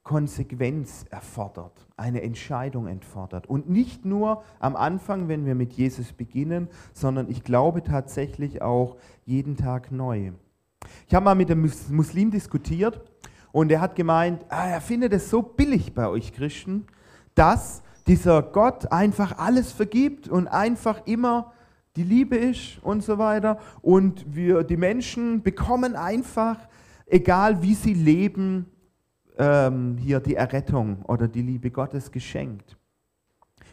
Konsequenz 0.02 1.06
erfordert, 1.12 1.86
eine 1.98 2.24
Entscheidung 2.24 2.88
erfordert. 2.88 3.46
Und 3.46 3.70
nicht 3.70 4.06
nur 4.06 4.42
am 4.60 4.76
Anfang, 4.76 5.28
wenn 5.28 5.46
wir 5.46 5.54
mit 5.54 5.74
Jesus 5.74 6.12
beginnen, 6.12 6.68
sondern 6.92 7.30
ich 7.30 7.44
glaube 7.44 7.84
tatsächlich 7.84 8.64
auch 8.64 8.98
jeden 9.24 9.56
Tag 9.56 9.92
neu. 9.92 10.32
Ich 11.08 11.14
habe 11.14 11.26
mal 11.26 11.36
mit 11.36 11.52
einem 11.52 11.72
Muslim 11.92 12.32
diskutiert 12.32 13.00
und 13.52 13.72
er 13.72 13.82
hat 13.82 13.96
gemeint, 13.96 14.48
ah, 14.50 14.68
er 14.68 14.82
findet 14.82 15.14
es 15.14 15.30
so 15.30 15.44
billig 15.44 15.94
bei 15.94 16.08
euch 16.08 16.34
Christen, 16.34 16.88
dass 17.36 17.84
dieser 18.10 18.42
Gott 18.42 18.92
einfach 18.92 19.38
alles 19.38 19.72
vergibt 19.72 20.28
und 20.28 20.48
einfach 20.48 21.06
immer 21.06 21.54
die 21.96 22.04
Liebe 22.04 22.36
ist 22.36 22.80
und 22.82 23.04
so 23.04 23.20
weiter. 23.20 23.60
Und 23.82 24.26
wir, 24.36 24.64
die 24.64 24.78
Menschen 24.78 25.44
bekommen 25.44 25.96
einfach, 25.96 26.58
egal 27.06 27.62
wie 27.62 27.76
sie 27.76 27.94
leben, 27.94 28.66
ähm, 29.38 29.98
hier 29.98 30.20
die 30.20 30.36
Errettung 30.36 31.04
oder 31.04 31.28
die 31.28 31.44
Liebe 31.44 31.70
Gottes 31.70 32.12
geschenkt. 32.12 32.78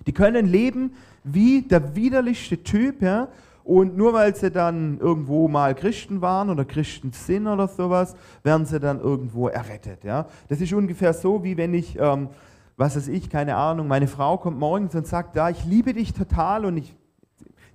Die 0.06 0.12
können 0.12 0.46
leben 0.46 0.92
wie 1.24 1.62
der 1.62 1.96
widerlichste 1.96 2.62
Typ, 2.62 3.00
ja, 3.00 3.28
und 3.64 3.96
nur 3.96 4.12
weil 4.12 4.36
sie 4.36 4.50
dann 4.52 5.00
irgendwo 5.00 5.48
mal 5.48 5.74
Christen 5.74 6.20
waren 6.20 6.50
oder 6.50 6.64
Christen 6.64 7.10
sind 7.10 7.48
oder 7.48 7.66
sowas, 7.66 8.14
werden 8.44 8.64
sie 8.64 8.78
dann 8.78 9.00
irgendwo 9.00 9.48
errettet. 9.48 10.04
Ja? 10.04 10.28
Das 10.48 10.60
ist 10.60 10.72
ungefähr 10.72 11.12
so, 11.12 11.42
wie 11.42 11.56
wenn 11.56 11.74
ich, 11.74 11.98
ähm, 11.98 12.28
was 12.76 12.96
weiß 12.96 13.08
ich, 13.08 13.30
keine 13.30 13.56
Ahnung, 13.56 13.88
meine 13.88 14.06
Frau 14.06 14.36
kommt 14.36 14.58
morgens 14.58 14.94
und 14.94 15.06
sagt, 15.06 15.36
da, 15.36 15.48
ich 15.48 15.64
liebe 15.64 15.94
dich 15.94 16.12
total 16.12 16.64
und 16.64 16.76
ich 16.76 16.94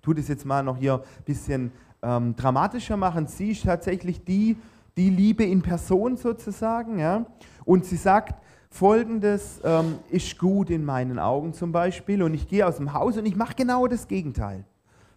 tue 0.02 0.16
das 0.16 0.28
jetzt 0.28 0.46
mal 0.46 0.64
noch 0.64 0.78
hier 0.78 0.96
ein 0.96 1.24
bisschen 1.26 1.72
ähm, 2.02 2.36
dramatischer 2.36 2.98
machen. 2.98 3.28
Sie 3.28 3.52
ist 3.52 3.66
tatsächlich 3.66 4.24
die, 4.24 4.58
die 4.98 5.10
Liebe 5.10 5.44
in 5.44 5.62
Person 5.62 6.18
sozusagen. 6.18 7.00
Ja? 7.00 7.26
Und 7.66 7.86
sie 7.86 7.98
sagt, 7.98 8.42
Folgendes 8.70 9.60
ähm, 9.64 10.00
ist 10.10 10.38
gut 10.38 10.70
in 10.70 10.86
meinen 10.86 11.20
Augen 11.20 11.54
zum 11.54 11.72
Beispiel 11.72 12.24
und 12.24 12.34
ich 12.34 12.48
gehe 12.48 12.66
aus 12.66 12.78
dem 12.78 12.94
Haus 12.94 13.18
und 13.18 13.26
ich 13.26 13.36
mache 13.36 13.56
genau 13.56 13.86
das 13.88 14.08
Gegenteil. 14.08 14.64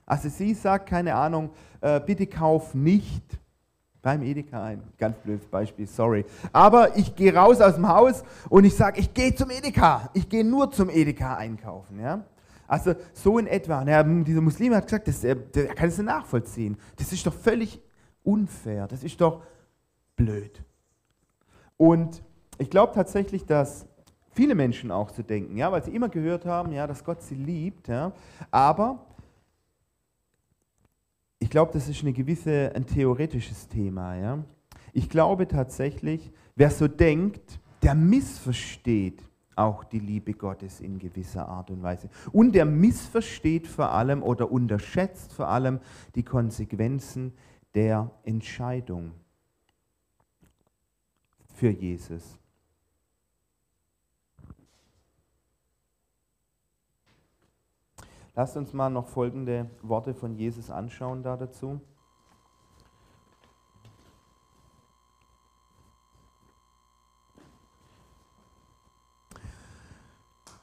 Also 0.06 0.28
sie 0.28 0.54
sagt, 0.54 0.88
keine 0.88 1.14
Ahnung, 1.14 1.50
äh, 1.80 2.00
bitte 2.00 2.26
kauf 2.26 2.74
nicht 2.74 3.22
beim 4.04 4.22
Edeka 4.22 4.62
ein. 4.62 4.82
Ganz 4.98 5.16
blödes 5.18 5.46
Beispiel, 5.46 5.86
sorry. 5.86 6.24
Aber 6.52 6.96
ich 6.96 7.16
gehe 7.16 7.34
raus 7.34 7.60
aus 7.60 7.74
dem 7.74 7.88
Haus 7.88 8.22
und 8.50 8.64
ich 8.64 8.76
sage, 8.76 9.00
ich 9.00 9.12
gehe 9.14 9.34
zum 9.34 9.50
Edeka. 9.50 10.10
Ich 10.12 10.28
gehe 10.28 10.44
nur 10.44 10.70
zum 10.70 10.90
Edeka 10.90 11.36
einkaufen. 11.36 11.98
Ja? 11.98 12.22
Also 12.68 12.94
so 13.14 13.38
in 13.38 13.46
etwa. 13.46 13.82
Er, 13.82 14.04
dieser 14.04 14.42
Muslim 14.42 14.74
hat 14.74 14.84
gesagt, 14.84 15.08
das, 15.08 15.24
er, 15.24 15.36
er 15.54 15.74
kann 15.74 15.88
es 15.88 15.96
nicht 15.96 16.06
nachvollziehen. 16.06 16.76
Das 16.96 17.12
ist 17.12 17.26
doch 17.26 17.32
völlig 17.32 17.80
unfair. 18.22 18.86
Das 18.86 19.02
ist 19.02 19.20
doch 19.20 19.42
blöd. 20.16 20.62
Und 21.78 22.22
ich 22.58 22.68
glaube 22.68 22.92
tatsächlich, 22.94 23.46
dass 23.46 23.86
viele 24.32 24.54
Menschen 24.54 24.90
auch 24.90 25.08
so 25.10 25.22
denken, 25.22 25.56
ja, 25.56 25.72
weil 25.72 25.82
sie 25.82 25.94
immer 25.94 26.10
gehört 26.10 26.44
haben, 26.44 26.72
ja, 26.72 26.86
dass 26.86 27.04
Gott 27.04 27.22
sie 27.22 27.34
liebt, 27.34 27.88
ja, 27.88 28.12
aber 28.50 29.06
glaube, 31.54 31.70
das 31.72 31.88
ist 31.88 32.02
eine 32.02 32.12
gewisse, 32.12 32.72
ein 32.74 32.84
theoretisches 32.84 33.68
Thema. 33.68 34.16
Ja? 34.16 34.44
Ich 34.92 35.08
glaube 35.08 35.46
tatsächlich, 35.46 36.32
wer 36.56 36.68
so 36.68 36.88
denkt, 36.88 37.60
der 37.80 37.94
missversteht 37.94 39.22
auch 39.54 39.84
die 39.84 40.00
Liebe 40.00 40.32
Gottes 40.32 40.80
in 40.80 40.98
gewisser 40.98 41.48
Art 41.48 41.70
und 41.70 41.80
Weise. 41.80 42.10
Und 42.32 42.56
der 42.56 42.64
missversteht 42.64 43.68
vor 43.68 43.92
allem 43.92 44.24
oder 44.24 44.50
unterschätzt 44.50 45.32
vor 45.32 45.46
allem 45.46 45.78
die 46.16 46.24
Konsequenzen 46.24 47.32
der 47.72 48.10
Entscheidung 48.24 49.12
für 51.54 51.70
Jesus. 51.70 52.36
Lasst 58.36 58.56
uns 58.56 58.72
mal 58.72 58.90
noch 58.90 59.06
folgende 59.06 59.70
Worte 59.82 60.12
von 60.12 60.34
Jesus 60.34 60.70
anschauen 60.70 61.22
da 61.22 61.36
dazu. 61.36 61.80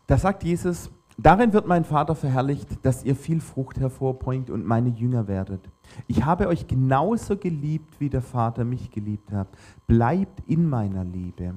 Da 0.05 0.17
sagt 0.17 0.43
Jesus, 0.43 0.91
darin 1.17 1.53
wird 1.53 1.65
mein 1.65 1.85
Vater 1.85 2.15
verherrlicht, 2.15 2.85
dass 2.85 3.05
ihr 3.05 3.15
viel 3.15 3.39
Frucht 3.39 3.79
hervorbringt 3.79 4.49
und 4.49 4.65
meine 4.65 4.89
Jünger 4.89 5.29
werdet. 5.29 5.61
Ich 6.07 6.25
habe 6.25 6.49
euch 6.49 6.67
genauso 6.67 7.37
geliebt, 7.37 7.97
wie 7.99 8.09
der 8.09 8.21
Vater 8.21 8.65
mich 8.65 8.91
geliebt 8.91 9.31
hat. 9.31 9.47
Bleibt 9.87 10.41
in 10.47 10.69
meiner 10.69 11.05
Liebe. 11.05 11.53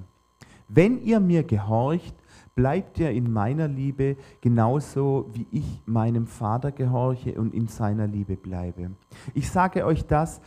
Wenn 0.68 1.02
ihr 1.02 1.18
mir 1.18 1.42
gehorcht, 1.42 2.14
bleibt 2.54 2.98
ihr 2.98 3.10
in 3.10 3.32
meiner 3.32 3.68
Liebe 3.68 4.16
genauso 4.40 5.30
wie 5.32 5.46
ich 5.50 5.82
meinem 5.86 6.26
Vater 6.26 6.72
gehorche 6.72 7.34
und 7.34 7.54
in 7.54 7.68
seiner 7.68 8.06
Liebe 8.06 8.36
bleibe. 8.36 8.92
Ich 9.34 9.50
sage 9.50 9.84
euch 9.84 10.06
das, 10.06 10.40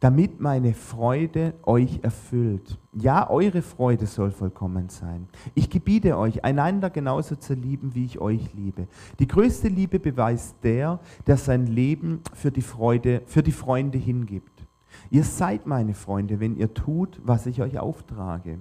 damit 0.00 0.38
meine 0.38 0.74
Freude 0.74 1.54
euch 1.62 2.00
erfüllt. 2.02 2.78
Ja, 2.92 3.30
eure 3.30 3.62
Freude 3.62 4.06
soll 4.06 4.32
vollkommen 4.32 4.90
sein. 4.90 5.28
Ich 5.54 5.70
gebiete 5.70 6.18
euch, 6.18 6.44
einander 6.44 6.90
genauso 6.90 7.36
zu 7.36 7.54
lieben, 7.54 7.94
wie 7.94 8.04
ich 8.04 8.18
euch 8.18 8.52
liebe. 8.52 8.86
Die 9.18 9.26
größte 9.26 9.68
Liebe 9.68 9.98
beweist 9.98 10.56
der, 10.62 11.00
der 11.26 11.38
sein 11.38 11.66
Leben 11.66 12.20
für 12.34 12.50
die 12.50 12.60
Freude, 12.60 13.22
für 13.24 13.42
die 13.42 13.52
Freunde 13.52 13.96
hingibt. 13.96 14.66
Ihr 15.10 15.24
seid 15.24 15.66
meine 15.66 15.94
Freunde, 15.94 16.38
wenn 16.38 16.56
ihr 16.56 16.74
tut, 16.74 17.20
was 17.24 17.46
ich 17.46 17.62
euch 17.62 17.78
auftrage. 17.78 18.58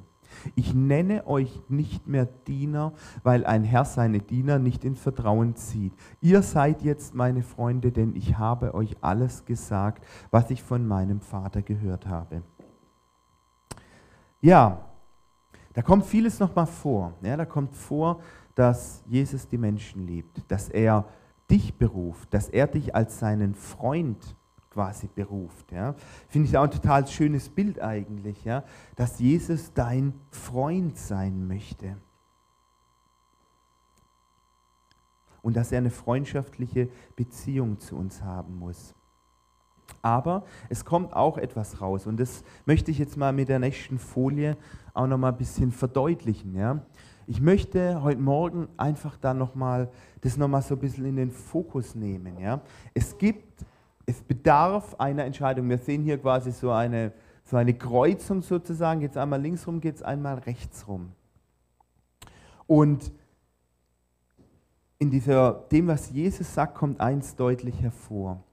Ich 0.55 0.73
nenne 0.73 1.27
euch 1.27 1.61
nicht 1.69 2.07
mehr 2.07 2.25
Diener, 2.25 2.93
weil 3.23 3.45
ein 3.45 3.63
Herr 3.63 3.85
seine 3.85 4.19
Diener 4.19 4.59
nicht 4.59 4.85
in 4.85 4.95
Vertrauen 4.95 5.55
zieht. 5.55 5.93
Ihr 6.21 6.41
seid 6.41 6.81
jetzt 6.81 7.13
meine 7.13 7.43
Freunde, 7.43 7.91
denn 7.91 8.15
ich 8.15 8.37
habe 8.37 8.73
euch 8.73 8.95
alles 9.01 9.45
gesagt, 9.45 10.05
was 10.31 10.49
ich 10.51 10.63
von 10.63 10.87
meinem 10.87 11.21
Vater 11.21 11.61
gehört 11.61 12.07
habe. 12.07 12.43
Ja, 14.41 14.85
da 15.73 15.81
kommt 15.81 16.05
vieles 16.05 16.39
nochmal 16.39 16.67
vor. 16.67 17.13
Ja, 17.21 17.37
da 17.37 17.45
kommt 17.45 17.75
vor, 17.75 18.21
dass 18.55 19.03
Jesus 19.07 19.47
die 19.47 19.57
Menschen 19.57 20.05
liebt, 20.05 20.43
dass 20.51 20.69
er 20.69 21.05
dich 21.49 21.77
beruft, 21.77 22.33
dass 22.33 22.49
er 22.49 22.67
dich 22.67 22.95
als 22.95 23.19
seinen 23.19 23.55
Freund 23.55 24.35
quasi 24.73 25.07
beruft. 25.13 25.71
Ja. 25.71 25.95
Finde 26.27 26.49
ich 26.49 26.57
auch 26.57 26.63
ein 26.63 26.71
total 26.71 27.07
schönes 27.07 27.49
Bild 27.49 27.79
eigentlich, 27.79 28.43
ja, 28.43 28.63
dass 28.95 29.19
Jesus 29.19 29.71
dein 29.73 30.13
Freund 30.31 30.97
sein 30.97 31.47
möchte. 31.47 31.95
Und 35.41 35.57
dass 35.57 35.71
er 35.71 35.79
eine 35.79 35.89
freundschaftliche 35.89 36.89
Beziehung 37.15 37.79
zu 37.79 37.97
uns 37.97 38.23
haben 38.23 38.57
muss. 38.57 38.95
Aber 40.01 40.45
es 40.69 40.85
kommt 40.85 41.13
auch 41.13 41.37
etwas 41.37 41.81
raus 41.81 42.07
und 42.07 42.17
das 42.19 42.43
möchte 42.65 42.91
ich 42.91 42.97
jetzt 42.97 43.17
mal 43.17 43.33
mit 43.33 43.49
der 43.49 43.59
nächsten 43.59 43.99
Folie 43.99 44.57
auch 44.93 45.07
noch 45.07 45.17
mal 45.17 45.29
ein 45.29 45.37
bisschen 45.37 45.71
verdeutlichen. 45.71 46.55
Ja. 46.55 46.85
Ich 47.27 47.41
möchte 47.41 48.01
heute 48.01 48.21
Morgen 48.21 48.69
einfach 48.77 49.17
da 49.17 49.33
noch 49.33 49.53
mal 49.55 49.91
das 50.21 50.37
noch 50.37 50.47
mal 50.47 50.61
so 50.61 50.75
ein 50.75 50.79
bisschen 50.79 51.05
in 51.05 51.17
den 51.17 51.31
Fokus 51.31 51.95
nehmen. 51.95 52.39
Ja. 52.39 52.61
Es 52.93 53.17
gibt 53.17 53.65
es 54.05 54.21
bedarf 54.21 54.95
einer 54.99 55.23
Entscheidung. 55.23 55.69
Wir 55.69 55.77
sehen 55.77 56.03
hier 56.03 56.17
quasi 56.17 56.51
so 56.51 56.71
eine, 56.71 57.13
so 57.43 57.57
eine 57.57 57.73
Kreuzung 57.73 58.41
sozusagen. 58.41 58.99
Geht 58.99 59.11
es 59.11 59.17
einmal 59.17 59.41
links 59.41 59.65
rum, 59.67 59.79
geht 59.79 59.95
es 59.95 60.03
einmal 60.03 60.39
rechts 60.39 60.87
rum. 60.87 61.11
Und 62.67 63.11
in 64.99 65.09
dieser, 65.09 65.65
dem, 65.71 65.87
was 65.87 66.11
Jesus 66.11 66.53
sagt, 66.53 66.75
kommt 66.75 66.99
eins 66.99 67.35
deutlich 67.35 67.81
hervor. 67.81 68.43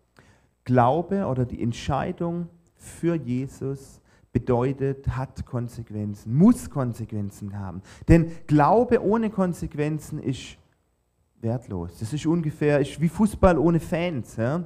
Glaube 0.64 1.26
oder 1.26 1.44
die 1.44 1.62
Entscheidung 1.62 2.48
für 2.74 3.14
Jesus 3.14 4.00
bedeutet, 4.32 5.08
hat 5.08 5.44
Konsequenzen, 5.46 6.34
muss 6.34 6.70
Konsequenzen 6.70 7.58
haben. 7.58 7.82
Denn 8.08 8.30
Glaube 8.46 9.02
ohne 9.02 9.30
Konsequenzen 9.30 10.20
ist 10.20 10.56
wertlos. 11.40 11.98
Das 11.98 12.12
ist 12.12 12.26
ungefähr 12.26 12.80
ist 12.80 13.00
wie 13.00 13.08
Fußball 13.08 13.58
ohne 13.58 13.80
Fans. 13.80 14.36
Ja? 14.36 14.64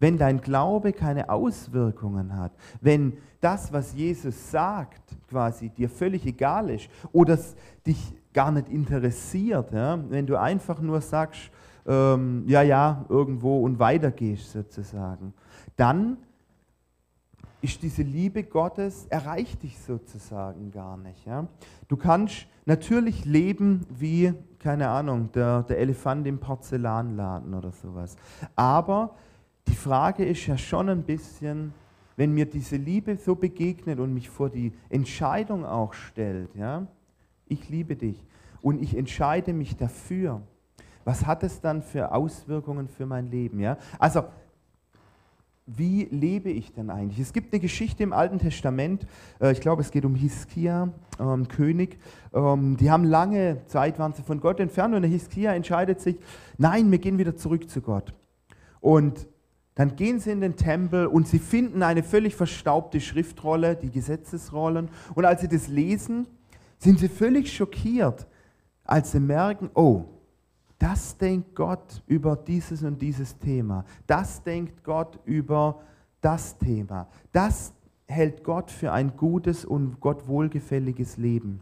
Wenn 0.00 0.16
dein 0.18 0.40
Glaube 0.40 0.92
keine 0.92 1.28
Auswirkungen 1.28 2.36
hat, 2.36 2.52
wenn 2.80 3.18
das, 3.40 3.72
was 3.72 3.94
Jesus 3.94 4.50
sagt, 4.50 5.02
quasi 5.28 5.70
dir 5.70 5.88
völlig 5.88 6.26
egal 6.26 6.70
ist 6.70 6.88
oder 7.12 7.38
dich 7.86 8.14
gar 8.32 8.50
nicht 8.50 8.68
interessiert, 8.68 9.72
ja? 9.72 9.98
wenn 10.08 10.26
du 10.26 10.36
einfach 10.36 10.80
nur 10.80 11.00
sagst, 11.00 11.50
ähm, 11.86 12.44
ja, 12.46 12.62
ja, 12.62 13.04
irgendwo 13.08 13.60
und 13.64 13.78
weitergehst 13.78 14.52
sozusagen, 14.52 15.32
dann 15.76 16.18
ist 17.60 17.82
diese 17.82 18.02
Liebe 18.02 18.44
Gottes, 18.44 19.06
erreicht 19.06 19.62
dich 19.62 19.78
sozusagen 19.80 20.70
gar 20.70 20.96
nicht. 20.96 21.26
Ja? 21.26 21.48
Du 21.88 21.96
kannst 21.96 22.46
natürlich 22.66 23.24
leben 23.24 23.84
wie, 23.90 24.32
keine 24.60 24.88
Ahnung, 24.88 25.32
der, 25.32 25.64
der 25.64 25.78
Elefant 25.78 26.26
im 26.26 26.38
Porzellanladen 26.38 27.54
oder 27.54 27.72
sowas. 27.72 28.16
Aber 28.54 29.16
die 29.68 29.76
Frage 29.76 30.24
ist 30.24 30.46
ja 30.46 30.56
schon 30.56 30.88
ein 30.88 31.02
bisschen, 31.02 31.72
wenn 32.16 32.32
mir 32.32 32.46
diese 32.46 32.76
Liebe 32.76 33.16
so 33.16 33.34
begegnet 33.34 34.00
und 34.00 34.12
mich 34.12 34.28
vor 34.28 34.50
die 34.50 34.72
Entscheidung 34.88 35.64
auch 35.64 35.92
stellt, 35.92 36.54
ja, 36.54 36.86
ich 37.46 37.68
liebe 37.68 37.96
dich 37.96 38.24
und 38.62 38.82
ich 38.82 38.96
entscheide 38.96 39.52
mich 39.52 39.76
dafür, 39.76 40.42
was 41.04 41.26
hat 41.26 41.42
es 41.42 41.60
dann 41.60 41.82
für 41.82 42.12
Auswirkungen 42.12 42.88
für 42.88 43.06
mein 43.06 43.30
Leben? 43.30 43.60
Ja? 43.60 43.78
Also, 43.98 44.24
wie 45.64 46.04
lebe 46.10 46.50
ich 46.50 46.72
denn 46.72 46.90
eigentlich? 46.90 47.20
Es 47.20 47.32
gibt 47.32 47.52
eine 47.52 47.60
Geschichte 47.60 48.02
im 48.02 48.12
Alten 48.12 48.38
Testament, 48.38 49.06
äh, 49.40 49.52
ich 49.52 49.60
glaube, 49.60 49.82
es 49.82 49.90
geht 49.90 50.04
um 50.04 50.14
Hiskia, 50.14 50.88
ähm, 51.20 51.46
König. 51.46 51.98
Ähm, 52.32 52.76
die 52.78 52.90
haben 52.90 53.04
lange 53.04 53.64
Zeit, 53.66 53.98
waren 53.98 54.14
sie 54.14 54.22
von 54.22 54.40
Gott 54.40 54.60
entfernt 54.60 54.94
und 54.94 55.02
der 55.02 55.10
Hiskia 55.10 55.52
entscheidet 55.52 56.00
sich, 56.00 56.18
nein, 56.56 56.90
wir 56.90 56.98
gehen 56.98 57.18
wieder 57.18 57.36
zurück 57.36 57.68
zu 57.68 57.82
Gott. 57.82 58.14
Und 58.80 59.28
dann 59.78 59.94
gehen 59.94 60.18
sie 60.18 60.32
in 60.32 60.40
den 60.40 60.56
Tempel 60.56 61.06
und 61.06 61.28
sie 61.28 61.38
finden 61.38 61.84
eine 61.84 62.02
völlig 62.02 62.34
verstaubte 62.34 63.00
Schriftrolle, 63.00 63.76
die 63.76 63.92
Gesetzesrollen. 63.92 64.88
Und 65.14 65.24
als 65.24 65.40
sie 65.40 65.46
das 65.46 65.68
lesen, 65.68 66.26
sind 66.78 66.98
sie 66.98 67.08
völlig 67.08 67.52
schockiert, 67.52 68.26
als 68.82 69.12
sie 69.12 69.20
merken, 69.20 69.70
oh, 69.74 70.06
das 70.80 71.16
denkt 71.16 71.54
Gott 71.54 72.02
über 72.08 72.34
dieses 72.34 72.82
und 72.82 73.00
dieses 73.00 73.38
Thema. 73.38 73.84
Das 74.08 74.42
denkt 74.42 74.82
Gott 74.82 75.20
über 75.24 75.80
das 76.20 76.58
Thema. 76.58 77.06
Das 77.30 77.72
hält 78.08 78.42
Gott 78.42 78.72
für 78.72 78.90
ein 78.90 79.16
gutes 79.16 79.64
und 79.64 80.00
Gott 80.00 80.26
wohlgefälliges 80.26 81.18
Leben. 81.18 81.60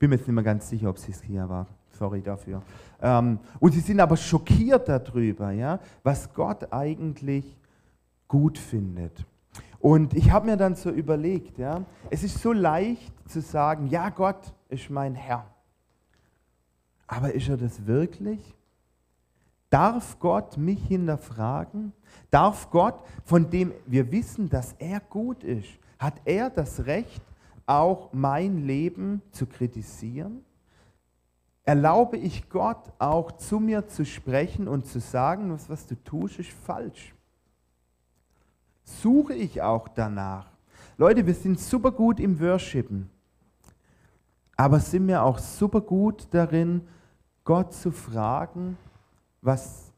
Bin 0.00 0.10
mir 0.10 0.16
jetzt 0.16 0.26
nicht 0.26 0.34
mehr 0.34 0.42
ganz 0.42 0.68
sicher, 0.68 0.90
ob 0.90 0.96
es 0.96 1.22
hier 1.22 1.48
war. 1.48 1.68
Sorry 2.02 2.20
dafür. 2.20 2.60
Ähm, 3.00 3.38
und 3.60 3.70
sie 3.70 3.78
sind 3.78 4.00
aber 4.00 4.16
schockiert 4.16 4.88
darüber, 4.88 5.52
ja, 5.52 5.78
was 6.02 6.34
Gott 6.34 6.72
eigentlich 6.72 7.56
gut 8.26 8.58
findet. 8.58 9.24
Und 9.78 10.12
ich 10.12 10.32
habe 10.32 10.46
mir 10.46 10.56
dann 10.56 10.74
so 10.74 10.90
überlegt, 10.90 11.58
ja, 11.58 11.84
es 12.10 12.24
ist 12.24 12.42
so 12.42 12.52
leicht 12.52 13.12
zu 13.30 13.40
sagen, 13.40 13.86
ja, 13.86 14.08
Gott 14.08 14.52
ist 14.68 14.90
mein 14.90 15.14
Herr. 15.14 15.46
Aber 17.06 17.32
ist 17.32 17.48
er 17.48 17.56
das 17.56 17.86
wirklich? 17.86 18.40
Darf 19.70 20.18
Gott 20.18 20.56
mich 20.56 20.84
hinterfragen? 20.84 21.92
Darf 22.32 22.68
Gott, 22.70 23.00
von 23.24 23.48
dem 23.48 23.72
wir 23.86 24.10
wissen, 24.10 24.50
dass 24.50 24.74
er 24.80 24.98
gut 24.98 25.44
ist, 25.44 25.68
hat 26.00 26.14
er 26.24 26.50
das 26.50 26.84
Recht, 26.84 27.22
auch 27.64 28.12
mein 28.12 28.66
Leben 28.66 29.22
zu 29.30 29.46
kritisieren? 29.46 30.44
Erlaube 31.64 32.16
ich 32.16 32.48
Gott 32.48 32.92
auch 32.98 33.32
zu 33.32 33.60
mir 33.60 33.86
zu 33.86 34.04
sprechen 34.04 34.66
und 34.66 34.86
zu 34.86 34.98
sagen, 34.98 35.52
was, 35.52 35.68
was 35.68 35.86
du 35.86 35.94
tust, 36.02 36.38
ist 36.38 36.50
falsch? 36.50 37.14
Suche 38.82 39.34
ich 39.34 39.62
auch 39.62 39.88
danach? 39.88 40.46
Leute, 40.98 41.24
wir 41.24 41.34
sind 41.34 41.60
super 41.60 41.92
gut 41.92 42.18
im 42.18 42.38
Worshipen, 42.40 43.08
aber 44.56 44.80
sind 44.80 45.06
wir 45.06 45.22
auch 45.22 45.38
super 45.38 45.80
gut 45.80 46.26
darin, 46.32 46.82
Gott 47.44 47.72
zu 47.72 47.90
fragen, 47.90 48.76
was 49.40 49.92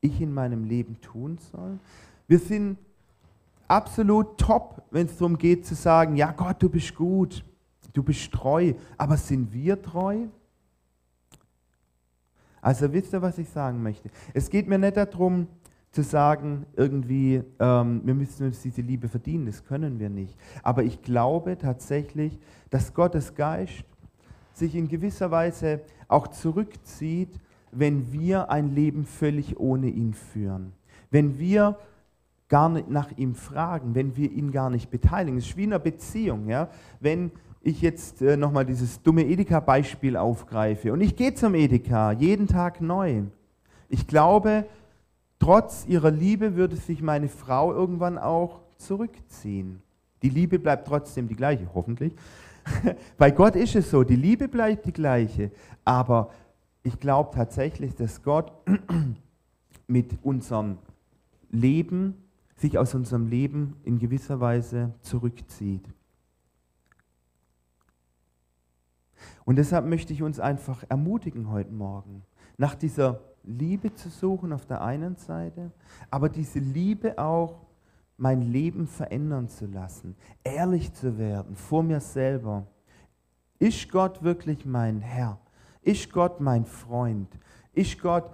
ich 0.00 0.20
in 0.20 0.32
meinem 0.32 0.64
Leben 0.64 1.00
tun 1.00 1.38
soll. 1.52 1.78
Wir 2.26 2.38
sind 2.38 2.78
absolut 3.68 4.38
top, 4.38 4.82
wenn 4.90 5.06
es 5.06 5.16
darum 5.16 5.38
geht 5.38 5.66
zu 5.66 5.74
sagen, 5.74 6.16
ja 6.16 6.32
Gott, 6.32 6.62
du 6.62 6.68
bist 6.68 6.94
gut, 6.94 7.44
du 7.92 8.02
bist 8.02 8.32
treu, 8.32 8.74
aber 8.96 9.16
sind 9.16 9.52
wir 9.52 9.80
treu? 9.80 10.26
Also 12.66 12.92
wisst 12.92 13.12
ihr, 13.12 13.22
was 13.22 13.38
ich 13.38 13.48
sagen 13.48 13.80
möchte? 13.80 14.10
Es 14.34 14.50
geht 14.50 14.66
mir 14.66 14.76
nicht 14.76 14.96
darum 14.96 15.46
zu 15.92 16.02
sagen, 16.02 16.66
irgendwie, 16.74 17.40
ähm, 17.60 18.00
wir 18.02 18.12
müssen 18.12 18.46
uns 18.46 18.60
diese 18.60 18.82
Liebe 18.82 19.08
verdienen, 19.08 19.46
das 19.46 19.64
können 19.64 20.00
wir 20.00 20.10
nicht. 20.10 20.36
Aber 20.64 20.82
ich 20.82 21.00
glaube 21.00 21.56
tatsächlich, 21.58 22.40
dass 22.68 22.92
Gottes 22.92 23.36
Geist 23.36 23.84
sich 24.52 24.74
in 24.74 24.88
gewisser 24.88 25.30
Weise 25.30 25.82
auch 26.08 26.26
zurückzieht, 26.26 27.38
wenn 27.70 28.12
wir 28.12 28.50
ein 28.50 28.74
Leben 28.74 29.04
völlig 29.04 29.60
ohne 29.60 29.86
ihn 29.86 30.12
führen. 30.12 30.72
Wenn 31.12 31.38
wir 31.38 31.78
gar 32.48 32.68
nicht 32.68 32.90
nach 32.90 33.16
ihm 33.16 33.36
fragen, 33.36 33.94
wenn 33.94 34.16
wir 34.16 34.32
ihn 34.32 34.50
gar 34.50 34.70
nicht 34.70 34.90
beteiligen. 34.90 35.38
Es 35.38 35.46
ist 35.46 35.56
wie 35.56 35.64
in 35.64 35.72
einer 35.72 35.78
Beziehung. 35.78 36.48
Ja? 36.48 36.68
Wenn 36.98 37.30
ich 37.66 37.82
jetzt 37.82 38.22
äh, 38.22 38.36
nochmal 38.36 38.64
dieses 38.64 39.02
dumme 39.02 39.24
Edeka-Beispiel 39.24 40.16
aufgreife 40.16 40.92
und 40.92 41.00
ich 41.00 41.16
gehe 41.16 41.34
zum 41.34 41.54
Edeka 41.54 42.12
jeden 42.12 42.46
Tag 42.46 42.80
neu. 42.80 43.22
Ich 43.88 44.06
glaube, 44.06 44.66
trotz 45.40 45.84
ihrer 45.88 46.12
Liebe 46.12 46.54
würde 46.54 46.76
sich 46.76 47.02
meine 47.02 47.28
Frau 47.28 47.72
irgendwann 47.72 48.18
auch 48.18 48.60
zurückziehen. 48.76 49.82
Die 50.22 50.28
Liebe 50.28 50.60
bleibt 50.60 50.86
trotzdem 50.86 51.26
die 51.26 51.34
gleiche, 51.34 51.68
hoffentlich. 51.74 52.14
Bei 53.18 53.32
Gott 53.32 53.56
ist 53.56 53.74
es 53.74 53.90
so, 53.90 54.04
die 54.04 54.16
Liebe 54.16 54.46
bleibt 54.46 54.86
die 54.86 54.92
gleiche, 54.92 55.50
aber 55.84 56.30
ich 56.84 57.00
glaube 57.00 57.34
tatsächlich, 57.34 57.96
dass 57.96 58.22
Gott 58.22 58.52
mit 59.88 60.12
unserem 60.22 60.78
Leben, 61.50 62.14
sich 62.54 62.78
aus 62.78 62.94
unserem 62.94 63.26
Leben 63.26 63.74
in 63.82 63.98
gewisser 63.98 64.38
Weise 64.38 64.94
zurückzieht. 65.00 65.84
Und 69.44 69.56
deshalb 69.56 69.86
möchte 69.86 70.12
ich 70.12 70.22
uns 70.22 70.40
einfach 70.40 70.84
ermutigen 70.88 71.50
heute 71.50 71.72
Morgen, 71.72 72.22
nach 72.56 72.74
dieser 72.74 73.20
Liebe 73.42 73.94
zu 73.94 74.08
suchen 74.08 74.52
auf 74.52 74.66
der 74.66 74.82
einen 74.82 75.16
Seite, 75.16 75.70
aber 76.10 76.28
diese 76.28 76.58
Liebe 76.58 77.18
auch 77.18 77.66
mein 78.18 78.42
Leben 78.42 78.86
verändern 78.86 79.48
zu 79.48 79.66
lassen, 79.66 80.16
ehrlich 80.42 80.92
zu 80.92 81.18
werden 81.18 81.54
vor 81.54 81.82
mir 81.82 82.00
selber. 82.00 82.66
Ist 83.58 83.90
Gott 83.90 84.22
wirklich 84.22 84.66
mein 84.66 85.00
Herr? 85.00 85.38
Ist 85.82 86.12
Gott 86.12 86.40
mein 86.40 86.64
Freund? 86.64 87.28
Ist 87.72 88.00
Gott 88.00 88.30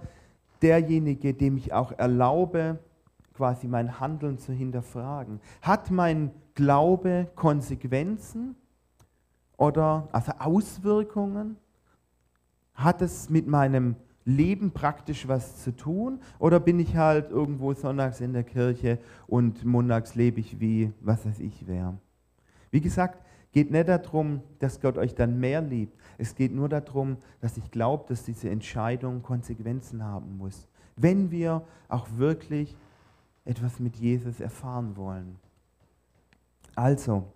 derjenige, 0.61 1.33
dem 1.33 1.57
ich 1.57 1.73
auch 1.73 1.91
erlaube, 1.91 2.79
quasi 3.33 3.67
mein 3.67 3.99
Handeln 3.99 4.37
zu 4.37 4.53
hinterfragen? 4.53 5.39
Hat 5.61 5.91
mein 5.91 6.31
Glaube 6.55 7.29
Konsequenzen 7.35 8.55
oder 9.63 10.09
also 10.11 10.33
Auswirkungen? 10.39 11.55
Hat 12.73 13.01
es 13.01 13.29
mit 13.29 13.47
meinem 13.47 13.95
Leben 14.25 14.71
praktisch 14.71 15.27
was 15.27 15.63
zu 15.63 15.73
tun? 15.75 16.19
Oder 16.37 16.59
bin 16.59 16.79
ich 16.79 16.97
halt 16.97 17.31
irgendwo 17.31 17.73
sonntags 17.73 18.19
in 18.19 18.33
der 18.33 18.43
Kirche 18.43 18.99
und 19.25 19.63
montags 19.63 20.15
lebe 20.15 20.41
ich 20.41 20.59
wie, 20.59 20.91
was 20.99 21.25
weiß 21.25 21.39
ich 21.39 21.65
wer? 21.65 21.93
Wie 22.71 22.81
gesagt, 22.81 23.23
geht 23.53 23.71
nicht 23.71 23.87
darum, 23.87 24.41
dass 24.59 24.81
Gott 24.81 24.97
euch 24.97 25.15
dann 25.15 25.39
mehr 25.39 25.61
liebt. 25.61 25.97
Es 26.17 26.35
geht 26.35 26.53
nur 26.53 26.67
darum, 26.67 27.17
dass 27.39 27.55
ich 27.55 27.71
glaube, 27.71 28.05
dass 28.09 28.23
diese 28.23 28.49
Entscheidung 28.49 29.21
Konsequenzen 29.21 30.03
haben 30.03 30.37
muss. 30.37 30.67
Wenn 30.97 31.31
wir 31.31 31.61
auch 31.87 32.07
wirklich 32.17 32.75
etwas 33.45 33.79
mit 33.79 33.95
Jesus 33.95 34.41
erfahren 34.41 34.97
wollen. 34.97 35.37
Also, 36.75 37.27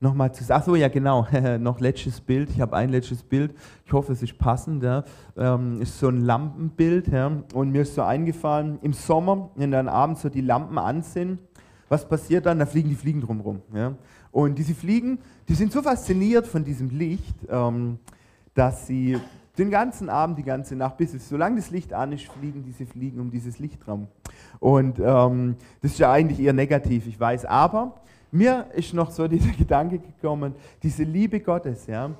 nochmal 0.00 0.32
zu 0.32 0.42
sagen, 0.42 0.60
achso, 0.60 0.74
ja 0.74 0.88
genau, 0.88 1.26
noch 1.58 1.78
letztes 1.80 2.20
Bild, 2.20 2.50
ich 2.50 2.60
habe 2.60 2.76
ein 2.76 2.88
letztes 2.88 3.22
Bild, 3.22 3.54
ich 3.84 3.92
hoffe, 3.92 4.12
es 4.12 4.22
ist 4.22 4.38
passend, 4.38 4.82
ja. 4.82 5.04
ähm, 5.36 5.80
ist 5.80 5.98
so 5.98 6.08
ein 6.08 6.24
Lampenbild 6.24 7.08
ja. 7.08 7.30
und 7.54 7.70
mir 7.70 7.82
ist 7.82 7.94
so 7.94 8.02
eingefallen, 8.02 8.78
im 8.82 8.94
Sommer, 8.94 9.50
wenn 9.56 9.70
dann 9.70 9.88
abends 9.88 10.22
so 10.22 10.28
die 10.28 10.40
Lampen 10.40 10.78
an 10.78 11.02
sind, 11.02 11.38
was 11.88 12.08
passiert 12.08 12.46
dann? 12.46 12.60
Da 12.60 12.66
fliegen 12.66 12.88
die 12.88 12.94
Fliegen 12.94 13.20
drumherum. 13.20 13.62
Ja. 13.74 13.94
Und 14.30 14.56
diese 14.58 14.74
Fliegen, 14.74 15.18
die 15.48 15.54
sind 15.54 15.72
so 15.72 15.82
fasziniert 15.82 16.46
von 16.46 16.64
diesem 16.64 16.88
Licht, 16.90 17.34
ähm, 17.48 17.98
dass 18.54 18.86
sie 18.86 19.18
den 19.58 19.70
ganzen 19.70 20.08
Abend, 20.08 20.38
die 20.38 20.44
ganze 20.44 20.76
Nacht, 20.76 20.96
bis 20.96 21.12
es, 21.14 21.28
solange 21.28 21.56
das 21.56 21.70
Licht 21.70 21.92
an 21.92 22.12
ist, 22.12 22.26
fliegen 22.26 22.62
diese 22.62 22.86
Fliegen 22.86 23.20
um 23.20 23.30
dieses 23.30 23.58
Lichtraum. 23.58 24.06
Und 24.60 25.00
ähm, 25.00 25.56
das 25.82 25.92
ist 25.92 25.98
ja 25.98 26.12
eigentlich 26.12 26.38
eher 26.38 26.52
negativ, 26.52 27.08
ich 27.08 27.18
weiß. 27.18 27.44
Aber 27.44 27.96
mir 28.32 28.66
ist 28.74 28.94
noch 28.94 29.10
so 29.10 29.26
dieser 29.28 29.52
Gedanke 29.52 29.98
gekommen, 29.98 30.54
diese 30.82 31.04
Liebe 31.04 31.40
Gottes, 31.40 31.86
ja, 31.86 32.10